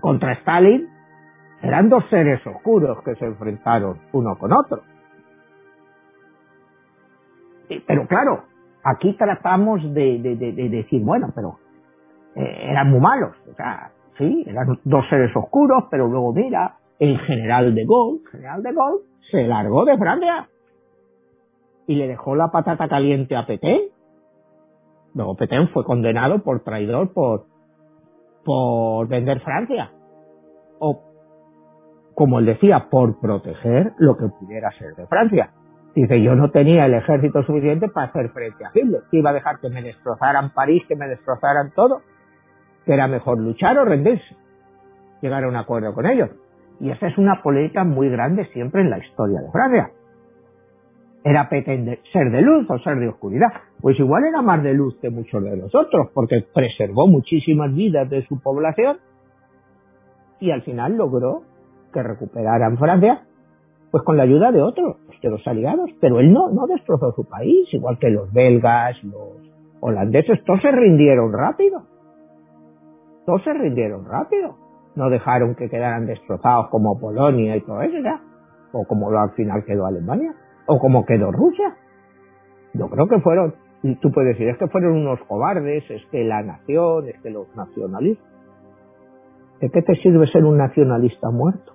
[0.00, 0.88] contra Stalin
[1.62, 4.82] eran dos seres oscuros que se enfrentaron uno con otro.
[7.86, 8.44] Pero claro,
[8.82, 10.18] aquí tratamos de,
[10.70, 11.58] decir, bueno, pero
[12.34, 13.36] eh, eran muy malos.
[13.50, 18.62] O sea, sí, eran dos seres oscuros, pero luego mira, el general de Gaulle, general
[18.62, 20.48] de Gaulle, se largó de Francia.
[21.86, 23.80] y le dejó la patata caliente a Petén.
[25.14, 27.46] Luego Petén fue condenado por traidor por,
[28.44, 29.90] por vender Francia.
[30.78, 31.09] O,
[32.20, 35.52] como él decía, por proteger lo que pudiera ser de Francia.
[35.94, 39.00] Dice, yo no tenía el ejército suficiente para hacer frente a Hitler.
[39.10, 42.02] Que iba a dejar que me destrozaran París, que me destrozaran todo.
[42.84, 44.36] Que era mejor luchar o rendirse.
[45.22, 46.28] Llegar a un acuerdo con ellos.
[46.78, 49.90] Y esa es una política muy grande siempre en la historia de Francia.
[51.24, 53.48] ¿Era pretender ser de luz o ser de oscuridad?
[53.80, 58.10] Pues igual era más de luz que muchos de los otros, porque preservó muchísimas vidas
[58.10, 58.98] de su población
[60.38, 61.44] y al final logró
[61.92, 63.22] que recuperaran Francia,
[63.90, 65.90] pues con la ayuda de otros, de los aliados.
[66.00, 70.70] Pero él no, no destrozó su país, igual que los belgas, los holandeses, todos se
[70.70, 71.82] rindieron rápido.
[73.26, 74.56] Todos se rindieron rápido.
[74.96, 78.20] No dejaron que quedaran destrozados como Polonia y todo eso ya,
[78.72, 80.34] o como al final quedó Alemania
[80.66, 81.76] o como quedó Rusia.
[82.74, 83.54] Yo creo que fueron,
[84.00, 87.48] tú puedes decir, es que fueron unos cobardes, es que la nación, es que los
[87.56, 88.26] nacionalistas.
[89.60, 91.72] ¿De qué te sirve ser un nacionalista muerto?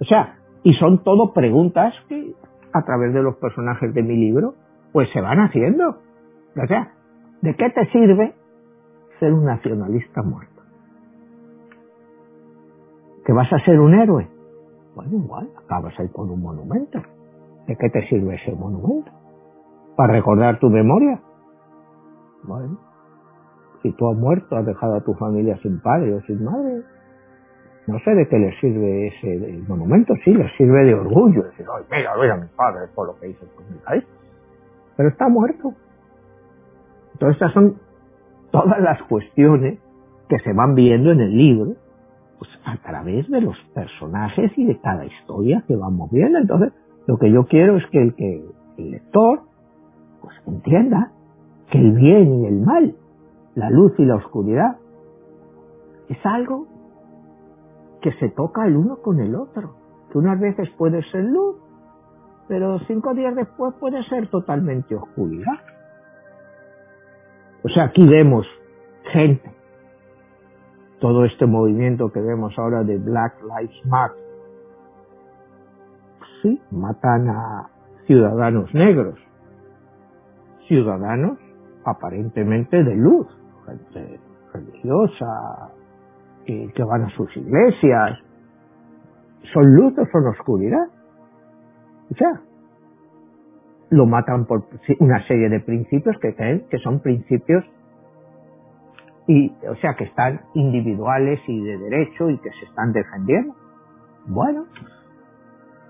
[0.00, 2.34] O sea, y son todo preguntas que
[2.72, 4.54] a través de los personajes de mi libro,
[4.92, 5.90] pues se van haciendo.
[5.90, 6.92] O sea,
[7.42, 8.34] ¿de qué te sirve
[9.20, 10.62] ser un nacionalista muerto?
[13.24, 14.28] ¿Que vas a ser un héroe?
[14.94, 17.00] Bueno, igual, acabas ahí con un monumento.
[17.66, 19.10] ¿De qué te sirve ese monumento?
[19.96, 21.20] ¿Para recordar tu memoria?
[22.42, 22.78] Bueno,
[23.82, 26.82] si tú has muerto, has dejado a tu familia sin padre o sin madre,
[27.86, 31.84] no sé de qué le sirve ese monumento, sí, le sirve de orgullo, decir, ay,
[31.90, 34.04] mira, mira a mi padre por lo que hizo con mi país.
[34.96, 35.74] Pero está muerto.
[37.12, 37.76] Entonces estas son
[38.50, 39.78] todas las cuestiones
[40.28, 41.74] que se van viendo en el libro
[42.38, 46.38] pues a través de los personajes y de cada historia que vamos viendo.
[46.38, 46.72] Entonces,
[47.06, 48.44] lo que yo quiero es que el, que
[48.78, 49.42] el lector
[50.20, 51.12] pues entienda
[51.70, 52.94] que el bien y el mal,
[53.54, 54.76] la luz y la oscuridad,
[56.08, 56.66] es algo
[58.04, 59.76] que se toca el uno con el otro.
[60.12, 61.56] Que unas veces puede ser luz,
[62.46, 65.58] pero cinco días después puede ser totalmente oscuridad.
[67.64, 68.46] O sea, aquí vemos
[69.10, 69.50] gente
[71.00, 74.22] todo este movimiento que vemos ahora de Black Lives Matter.
[76.42, 77.70] Sí, matan a
[78.06, 79.18] ciudadanos negros,
[80.68, 81.38] ciudadanos
[81.86, 83.26] aparentemente de luz,
[83.64, 84.20] gente
[84.52, 85.72] religiosa,
[86.44, 88.18] que, que van a sus iglesias.
[89.52, 90.86] ¿Son luz o son oscuridad?
[92.10, 92.40] O sea,
[93.90, 94.64] lo matan por
[94.98, 97.64] una serie de principios que creen que son principios
[99.26, 103.54] y o sea que están individuales y de derecho y que se están defendiendo.
[104.26, 104.66] Bueno,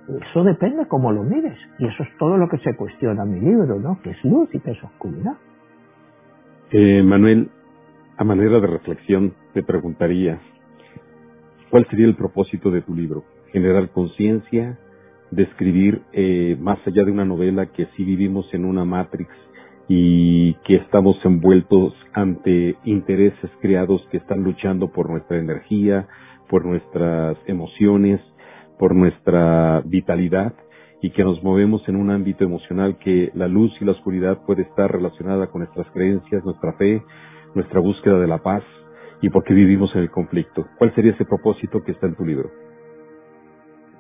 [0.08, 3.40] eso depende cómo lo mires y eso es todo lo que se cuestiona en mi
[3.40, 4.00] libro, ¿no?
[4.02, 5.34] Que es luz y que es oscuridad.
[6.70, 7.50] Eh, Manuel,
[8.16, 10.40] a manera de reflexión te preguntaría,
[11.70, 13.24] ¿cuál sería el propósito de tu libro?
[13.52, 14.78] ¿Generar conciencia?
[15.30, 19.30] ¿Describir eh, más allá de una novela que sí vivimos en una matrix
[19.88, 26.08] y que estamos envueltos ante intereses creados que están luchando por nuestra energía,
[26.48, 28.20] por nuestras emociones,
[28.78, 30.52] por nuestra vitalidad
[31.00, 34.62] y que nos movemos en un ámbito emocional que la luz y la oscuridad puede
[34.62, 37.02] estar relacionada con nuestras creencias, nuestra fe,
[37.54, 38.64] nuestra búsqueda de la paz
[39.24, 40.66] y por qué vivimos en el conflicto.
[40.76, 42.50] ¿Cuál sería ese propósito que está en tu libro?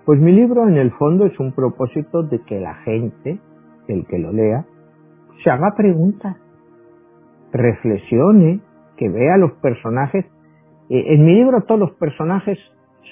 [0.04, 3.40] Pues mi libro en el fondo es un propósito de que la gente,
[3.88, 4.66] el que lo lea,
[5.42, 6.36] se haga preguntas,
[7.52, 8.60] reflexione,
[8.98, 10.26] que vea los personajes.
[10.90, 12.58] Eh, en mi libro todos los personajes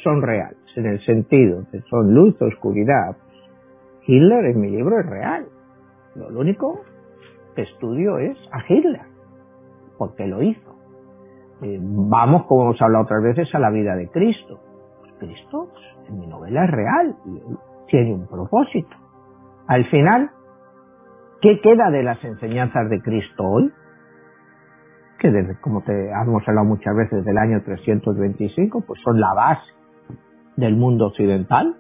[0.05, 3.17] son reales, en el sentido que son luz oscuridad.
[4.07, 5.47] Hitler en mi libro es real.
[6.15, 6.83] Lo único
[7.57, 9.01] que estudio es a Hitler,
[9.97, 10.72] porque lo hizo.
[11.63, 14.61] Eh, vamos, como hemos hablado otras veces, a la vida de Cristo.
[15.19, 15.69] Cristo
[16.09, 17.17] en mi novela es real
[17.89, 18.97] tiene un propósito.
[19.69, 20.31] Al final,
[21.43, 23.73] ¿Qué queda de las enseñanzas de Cristo hoy?
[25.19, 29.73] Que como te hemos hablado muchas veces del año 325, pues son la base
[30.57, 31.75] del mundo occidental.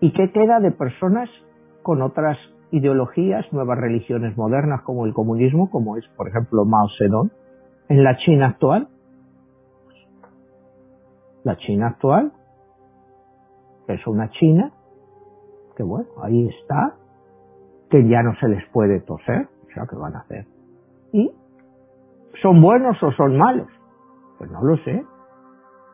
[0.00, 1.30] ¿Y qué queda de personas
[1.82, 2.36] con otras
[2.74, 7.30] ideologías, nuevas religiones modernas como el comunismo, como es, por ejemplo, Mao Zedong,
[7.88, 8.88] en la China actual?
[11.44, 12.32] La China actual
[13.86, 14.72] es una China
[15.76, 16.94] que bueno, ahí está,
[17.90, 20.46] que ya no se les puede toser, o sea, ¿qué van a hacer?
[21.12, 21.30] ¿Y
[22.42, 23.68] son buenos o son malos?
[24.38, 25.04] Pues no lo sé.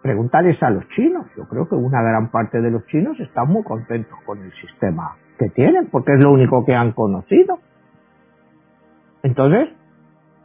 [0.03, 1.27] Preguntarles a los chinos.
[1.37, 5.17] Yo creo que una gran parte de los chinos están muy contentos con el sistema
[5.41, 7.59] que tienen, porque es lo único que han conocido.
[9.23, 9.71] Entonces,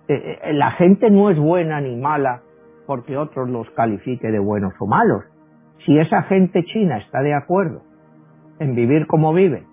[0.07, 2.41] eh, eh, la gente no es buena ni mala
[2.87, 5.25] porque otros los califique de buenos o malos.
[5.85, 7.81] Si esa gente china está de acuerdo
[8.59, 9.65] en vivir como vive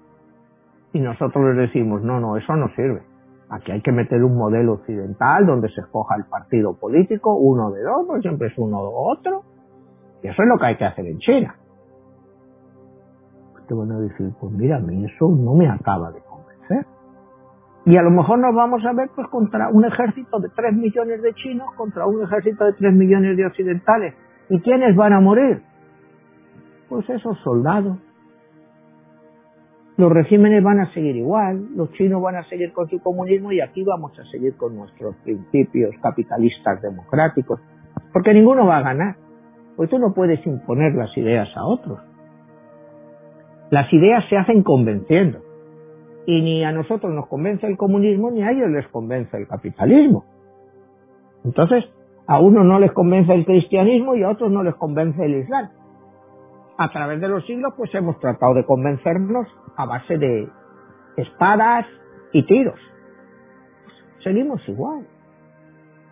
[0.92, 3.02] y nosotros les decimos, no, no, eso no sirve.
[3.48, 7.82] Aquí hay que meter un modelo occidental donde se escoja el partido político, uno de
[7.82, 9.42] dos, pues siempre es uno u otro.
[10.22, 11.54] Y eso es lo que hay que hacer en China.
[13.72, 16.84] Te van a decir, pues mira, a mí eso no me acaba de convencer.
[17.86, 21.22] Y a lo mejor nos vamos a ver pues contra un ejército de 3 millones
[21.22, 24.12] de chinos contra un ejército de 3 millones de occidentales.
[24.50, 25.62] ¿Y quiénes van a morir?
[26.90, 27.96] Pues esos soldados.
[29.96, 33.62] Los regímenes van a seguir igual, los chinos van a seguir con su comunismo y
[33.62, 37.58] aquí vamos a seguir con nuestros principios capitalistas democráticos,
[38.12, 39.16] porque ninguno va a ganar,
[39.76, 42.11] pues tú no puedes imponer las ideas a otros.
[43.72, 45.38] Las ideas se hacen convenciendo
[46.26, 50.26] y ni a nosotros nos convence el comunismo ni a ellos les convence el capitalismo.
[51.42, 51.82] Entonces,
[52.26, 55.70] a unos no les convence el cristianismo y a otros no les convence el islam.
[56.76, 60.50] A través de los siglos, pues hemos tratado de convencernos a base de
[61.16, 61.86] espadas
[62.34, 62.78] y tiros.
[64.22, 65.06] Seguimos igual.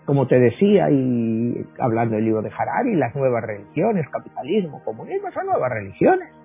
[0.07, 5.45] Como te decía, y hablando del libro de Harari, las nuevas religiones, capitalismo, comunismo, son
[5.45, 6.40] nuevas religiones.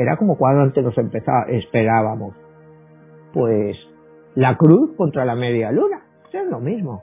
[0.00, 2.34] Era como cuando antes nos empezaba, esperábamos
[3.34, 3.76] pues
[4.34, 6.00] la cruz contra la media luna.
[6.32, 7.02] Es lo mismo.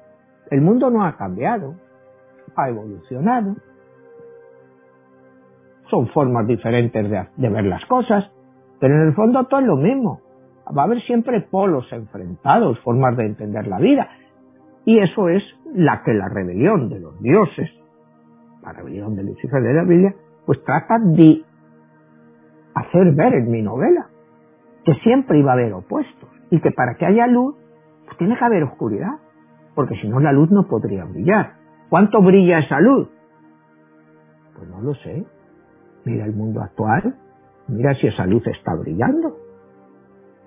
[0.49, 1.75] El mundo no ha cambiado,
[2.55, 3.55] ha evolucionado.
[5.91, 8.31] Son formas diferentes de, ver las cosas,
[8.79, 10.21] pero en el fondo todo es lo mismo.
[10.75, 14.09] Va a haber siempre polos enfrentados, formas de entender la vida.
[14.85, 17.69] Y eso es la que la rebelión de los dioses,
[18.63, 20.15] la rebelión de Lucifer de la Biblia,
[20.47, 21.43] pues trata de
[22.79, 24.07] hacer ver en mi novela
[24.85, 27.55] que siempre iba a haber opuestos y que para que haya luz
[28.05, 29.19] pues tiene que haber oscuridad,
[29.75, 31.55] porque si no la luz no podría brillar.
[31.89, 33.09] ¿Cuánto brilla esa luz?
[34.55, 35.25] Pues no lo sé.
[36.05, 37.15] Mira el mundo actual,
[37.67, 39.35] mira si esa luz está brillando.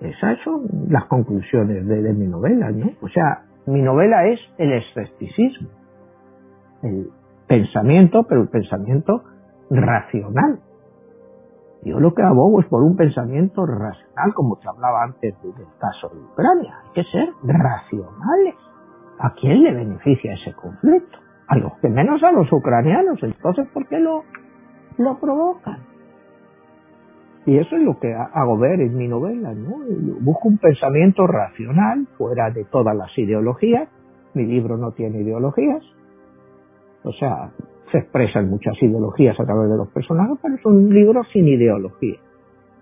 [0.01, 2.89] Esas son las conclusiones de, de mi novela, ¿no?
[3.01, 5.69] O sea, mi novela es el escepticismo,
[6.81, 7.09] el
[7.47, 9.23] pensamiento, pero el pensamiento
[9.69, 10.59] racional,
[11.83, 16.09] yo lo que abogo es por un pensamiento racional, como se hablaba antes del caso
[16.09, 16.75] de Ucrania.
[16.83, 18.55] Hay que ser racionales.
[19.17, 21.17] ¿A quién le beneficia ese conflicto?
[21.47, 23.21] A los que menos a los ucranianos.
[23.23, 24.23] Entonces, ¿por qué lo,
[24.97, 25.79] lo provocan?
[27.45, 29.77] Y eso es lo que hago ver en mi novela, ¿no?
[30.19, 33.89] busco un pensamiento racional, fuera de todas las ideologías.
[34.35, 35.83] Mi libro no tiene ideologías.
[37.03, 37.51] O sea,
[37.91, 42.17] se expresan muchas ideologías a través de los personajes, pero es un libro sin ideología.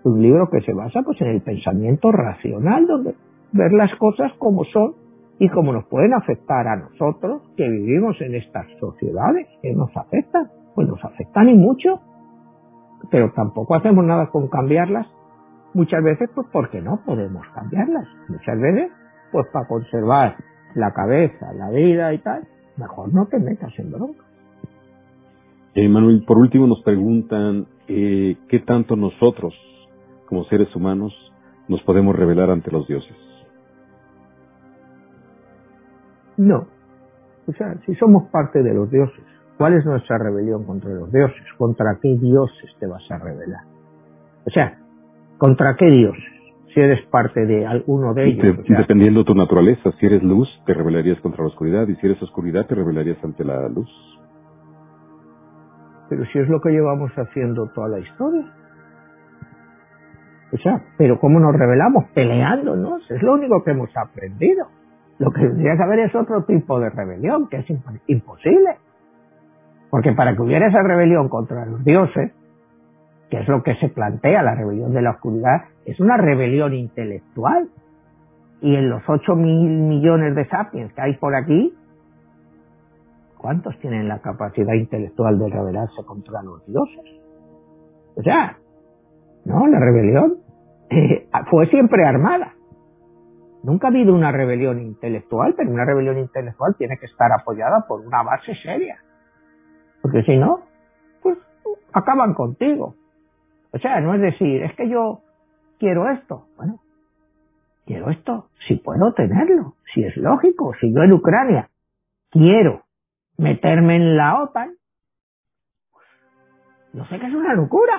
[0.04, 3.14] Un libro que se basa pues en el pensamiento racional, donde
[3.52, 4.94] ver las cosas como son
[5.38, 10.48] y cómo nos pueden afectar a nosotros que vivimos en estas sociedades que nos afectan.
[10.74, 12.00] Pues nos afectan y mucho,
[13.10, 15.06] pero tampoco hacemos nada con cambiarlas.
[15.74, 18.06] Muchas veces pues porque no podemos cambiarlas.
[18.28, 18.90] Muchas veces
[19.32, 20.36] pues para conservar
[20.74, 22.46] la cabeza, la vida y tal,
[22.76, 24.29] mejor no te metas en bronca.
[25.74, 29.54] Eh, Manuel, por último nos preguntan eh, qué tanto nosotros,
[30.26, 31.12] como seres humanos,
[31.68, 33.16] nos podemos revelar ante los dioses.
[36.36, 36.66] No.
[37.46, 39.22] O sea, si somos parte de los dioses,
[39.58, 41.42] ¿cuál es nuestra rebelión contra los dioses?
[41.56, 43.64] ¿Contra qué dioses te vas a rebelar?
[44.46, 44.78] O sea,
[45.38, 46.24] ¿contra qué dioses?
[46.74, 48.56] Si eres parte de alguno de ellos.
[48.68, 52.22] dependiendo de tu naturaleza, si eres luz, te rebelarías contra la oscuridad, y si eres
[52.22, 53.90] oscuridad, te rebelarías ante la luz.
[56.10, 58.44] Pero si es lo que llevamos haciendo toda la historia.
[60.52, 62.06] O sea, pero ¿cómo nos revelamos?
[62.12, 63.08] Peleándonos.
[63.08, 64.66] Es lo único que hemos aprendido.
[65.20, 67.66] Lo que tendría que haber es otro tipo de rebelión, que es
[68.08, 68.78] imposible.
[69.88, 72.32] Porque para que hubiera esa rebelión contra los dioses,
[73.30, 77.68] que es lo que se plantea, la rebelión de la oscuridad, es una rebelión intelectual.
[78.60, 81.72] Y en los ocho mil millones de sapiens que hay por aquí,
[83.40, 87.06] ¿Cuántos tienen la capacidad intelectual de rebelarse contra los dioses?
[88.14, 88.58] O sea,
[89.46, 90.36] no, la rebelión
[90.90, 92.52] eh, fue siempre armada.
[93.62, 98.02] Nunca ha habido una rebelión intelectual, pero una rebelión intelectual tiene que estar apoyada por
[98.02, 98.98] una base seria.
[100.02, 100.60] Porque si no,
[101.22, 101.38] pues
[101.94, 102.94] acaban contigo.
[103.72, 105.20] O sea, no es decir, es que yo
[105.78, 106.44] quiero esto.
[106.58, 106.80] Bueno,
[107.86, 111.70] quiero esto, si puedo tenerlo, si es lógico, si yo en Ucrania
[112.30, 112.82] quiero
[113.40, 114.74] meterme en la OTAN,
[116.92, 117.98] No sé qué es una locura.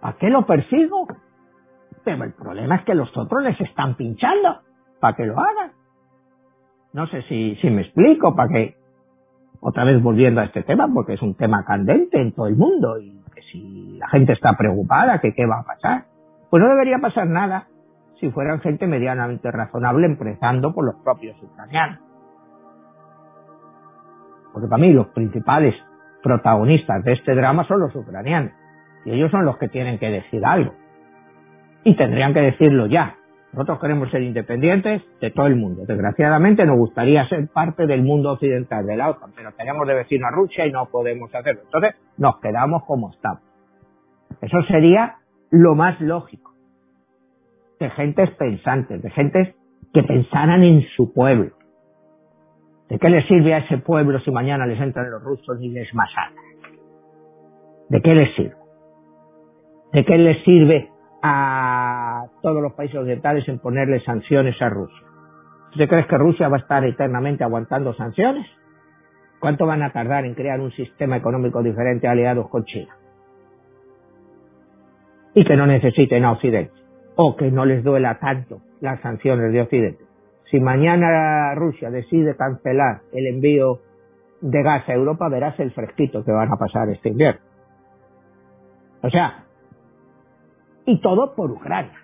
[0.00, 1.06] ¿Para qué lo persigo?
[2.04, 4.60] Pero el problema es que los otros les están pinchando
[5.00, 5.72] para que lo hagan.
[6.94, 8.76] No sé si, si me explico, para que,
[9.60, 12.98] otra vez volviendo a este tema, porque es un tema candente en todo el mundo
[12.98, 16.06] y que si la gente está preocupada, que qué va a pasar.
[16.48, 17.68] Pues no debería pasar nada
[18.18, 22.07] si fueran gente medianamente razonable, empezando por los propios ucranianos.
[24.58, 25.72] Porque para mí los principales
[26.20, 28.50] protagonistas de este drama son los ucranianos.
[29.04, 30.74] Y ellos son los que tienen que decir algo.
[31.84, 33.14] Y tendrían que decirlo ya.
[33.52, 35.84] Nosotros queremos ser independientes de todo el mundo.
[35.86, 40.26] Desgraciadamente nos gustaría ser parte del mundo occidental de la OTAN, pero tenemos de vecino
[40.26, 41.60] a Rusia y no podemos hacerlo.
[41.64, 43.42] Entonces nos quedamos como estamos.
[44.42, 45.18] Eso sería
[45.52, 46.52] lo más lógico.
[47.78, 49.54] De gentes pensantes, de gentes
[49.94, 51.57] que pensaran en su pueblo.
[52.88, 55.92] ¿De qué les sirve a ese pueblo si mañana les entran los rusos y les
[55.94, 56.44] masacran?
[57.88, 58.56] ¿De qué les sirve?
[59.92, 60.90] ¿De qué les sirve
[61.22, 65.06] a todos los países occidentales en ponerle sanciones a Rusia?
[65.70, 68.46] ¿Usted crees que Rusia va a estar eternamente aguantando sanciones?
[69.38, 72.96] ¿Cuánto van a tardar en crear un sistema económico diferente aliados con China?
[75.34, 76.72] Y que no necesiten a Occidente,
[77.16, 80.07] o que no les duela tanto las sanciones de Occidente.
[80.50, 83.80] Si mañana Rusia decide cancelar el envío
[84.40, 87.40] de gas a Europa, verás el fresquito que van a pasar este invierno.
[89.02, 89.44] O sea,
[90.86, 91.98] y todo por Ucrania.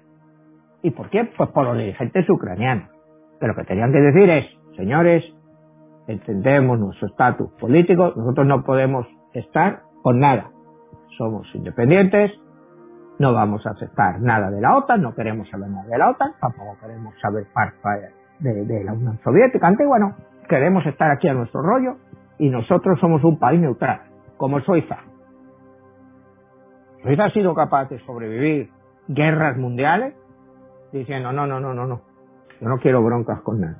[0.83, 1.25] ¿Y por qué?
[1.37, 2.91] Pues por los dirigentes ucranianos.
[3.41, 4.45] Que lo que tenían que decir es,
[4.77, 5.25] señores,
[6.07, 10.51] entendemos nuestro estatus político, nosotros no podemos estar con nada.
[11.17, 12.31] Somos independientes,
[13.19, 16.33] no vamos a aceptar nada de la OTAN, no queremos saber nada de la OTAN,
[16.41, 17.79] tampoco queremos saber parte
[18.53, 19.67] de, la Unión Soviética.
[19.67, 20.15] Antes, bueno,
[20.49, 21.97] queremos estar aquí a nuestro rollo
[22.39, 24.03] y nosotros somos un país neutral,
[24.37, 24.99] como Suiza.
[27.03, 28.71] Suiza ha sido capaz de sobrevivir
[29.09, 30.15] guerras mundiales
[30.93, 32.01] diciendo, no, no, no, no, no,
[32.61, 33.77] yo no quiero broncas con nadie.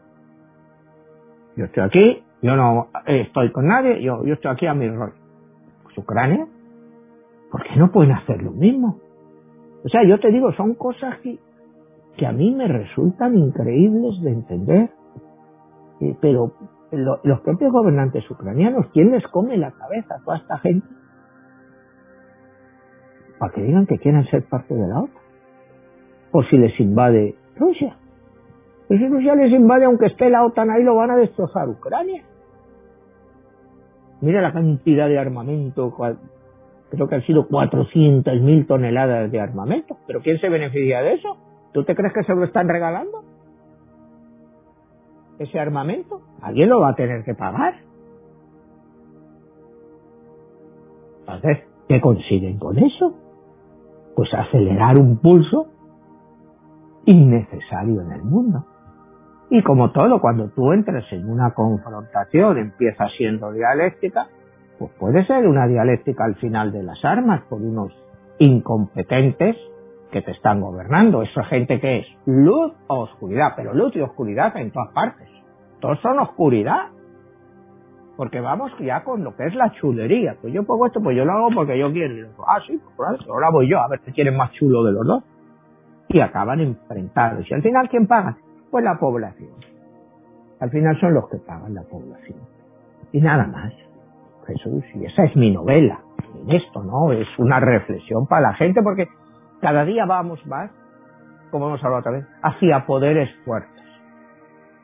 [1.57, 5.15] Yo estoy aquí, yo no estoy con nadie, yo, yo estoy aquí a mi rollo.
[5.85, 6.47] Pues Ucrania,
[7.51, 8.99] ¿por qué no pueden hacer lo mismo?
[9.85, 11.39] O sea, yo te digo, son cosas que,
[12.17, 14.91] que a mí me resultan increíbles de entender.
[16.01, 16.53] Eh, pero
[16.93, 20.87] los propios gobernantes ucranianos, ¿quién les come la cabeza a toda esta gente?
[23.39, 25.23] Para que digan que quieren ser parte de la OTAN.
[26.33, 27.97] O si les invade Rusia.
[28.89, 32.23] Pues si Rusia les invade, aunque esté la OTAN ahí, lo van a destrozar Ucrania.
[34.21, 35.93] Mira la cantidad de armamento,
[36.91, 39.97] creo que han sido 400.000 toneladas de armamento.
[40.07, 41.37] ¿Pero quién se beneficia de eso?
[41.75, 43.25] ¿Tú te crees que se lo están regalando?
[45.41, 47.75] Ese armamento, alguien lo va a tener que pagar.
[51.19, 53.15] Entonces, ¿qué consiguen con eso?
[54.15, 55.67] Pues acelerar un pulso
[57.07, 58.65] innecesario en el mundo.
[59.51, 64.29] Y como todo, cuando tú entras en una confrontación, empieza siendo dialéctica,
[64.79, 67.93] pues puede ser una dialéctica al final de las armas por unos
[68.39, 69.57] incompetentes
[70.15, 71.23] que te están gobernando.
[71.23, 75.29] Eso es gente que es luz o oscuridad, pero luz y oscuridad en todas partes.
[75.81, 76.91] Todos son oscuridad.
[78.17, 80.37] Porque vamos ya con lo que es la chulería.
[80.41, 82.15] Pues yo pongo esto, pues yo lo hago porque yo quiero.
[82.15, 85.05] Y ah, sí, pues ahora voy yo, a ver si quieren más chulo de los
[85.05, 85.25] dos.
[86.09, 87.45] Y acaban enfrentados.
[87.51, 88.37] Y al final, ¿quién paga?
[88.71, 89.51] Pues la población.
[90.61, 92.39] Al final son los que pagan la población.
[93.11, 93.73] Y nada más.
[94.47, 95.99] Jesús, y esa es mi novela.
[96.41, 97.11] En esto, ¿no?
[97.11, 99.09] Es una reflexión para la gente porque
[99.65, 100.71] cada día vamos más,
[101.51, 103.83] como hemos hablado otra vez, hacia poderes fuertes,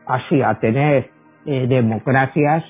[0.07, 1.11] hacia tener
[1.45, 2.65] eh, democracias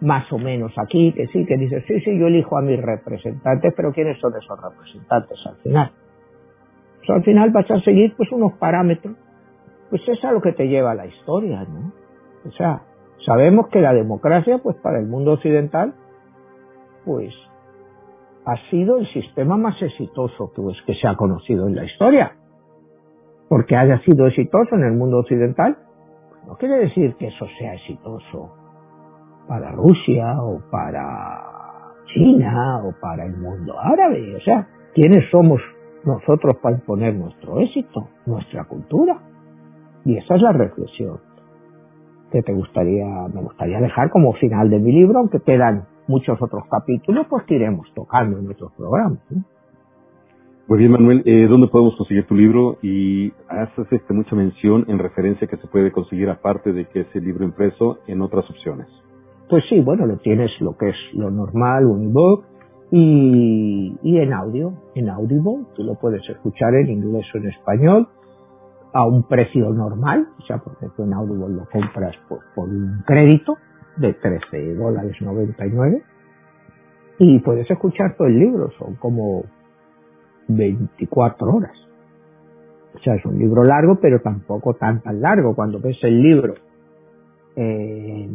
[0.00, 3.72] más o menos aquí, que sí, que dice, sí, sí, yo elijo a mis representantes,
[3.76, 5.92] pero ¿quiénes son esos representantes al final?
[6.96, 9.14] Pues al final vas a seguir pues unos parámetros,
[9.90, 11.92] pues es a lo que te lleva la historia, ¿no?
[12.48, 12.82] O sea,
[13.24, 15.94] sabemos que la democracia, pues para el mundo occidental,
[17.04, 17.32] pues
[18.48, 22.32] ha sido el sistema más exitoso que, que se ha conocido en la historia.
[23.46, 25.76] Porque haya sido exitoso en el mundo occidental,
[26.30, 28.54] pues no quiere decir que eso sea exitoso
[29.46, 31.44] para Rusia o para
[32.14, 34.36] China o para el mundo árabe.
[34.36, 35.60] O sea, ¿quiénes somos
[36.04, 39.18] nosotros para imponer nuestro éxito, nuestra cultura?
[40.06, 41.20] Y esa es la reflexión
[42.32, 46.64] que te gustaría, me gustaría dejar como final de mi libro, aunque quedan muchos otros
[46.70, 49.20] capítulos, pues que iremos tocando en nuestros programas.
[50.66, 52.76] Muy bien, Manuel, eh, ¿dónde podemos conseguir tu libro?
[52.82, 57.20] Y haces este, mucha mención en referencia que se puede conseguir, aparte de que ese
[57.20, 58.86] libro impreso, en otras opciones.
[59.48, 62.44] Pues sí, bueno, lo tienes lo que es lo normal, un ebook,
[62.90, 68.08] y, y en audio, en Audible, tú lo puedes escuchar en inglés o en español
[68.92, 73.02] a un precio normal, o sea, porque tú en Audible lo compras por, por un
[73.06, 73.56] crédito
[73.98, 76.02] de 13 dólares 99
[77.18, 79.44] y puedes escuchar todo el libro, son como
[80.48, 81.76] 24 horas.
[82.94, 85.54] O sea, es un libro largo, pero tampoco tan tan largo.
[85.54, 86.54] Cuando ves el libro
[87.56, 88.28] eh,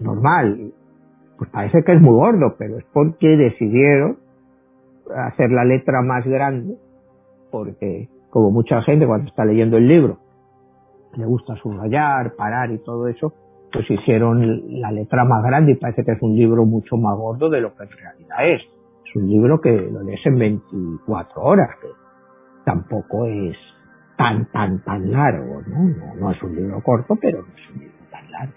[0.00, 0.72] normal,
[1.38, 4.18] pues parece que es muy gordo, pero es porque decidieron
[5.14, 6.76] hacer la letra más grande,
[7.50, 10.18] porque como mucha gente cuando está leyendo el libro
[11.16, 13.32] le gusta subrayar, parar y todo eso,
[13.74, 17.50] pues hicieron la letra más grande y parece que es un libro mucho más gordo
[17.50, 18.62] de lo que en realidad es.
[19.04, 21.88] Es un libro que lo lees en 24 horas, que
[22.64, 23.56] tampoco es
[24.16, 26.14] tan, tan, tan largo, ¿no?
[26.20, 28.52] No, es un libro corto, pero no es un libro tan largo.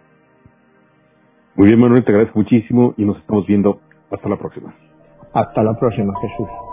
[1.55, 3.79] Muy bien, Manuel, te agradezco muchísimo y nos estamos viendo.
[4.11, 4.73] Hasta la próxima.
[5.33, 6.66] Hasta la próxima, Jesús.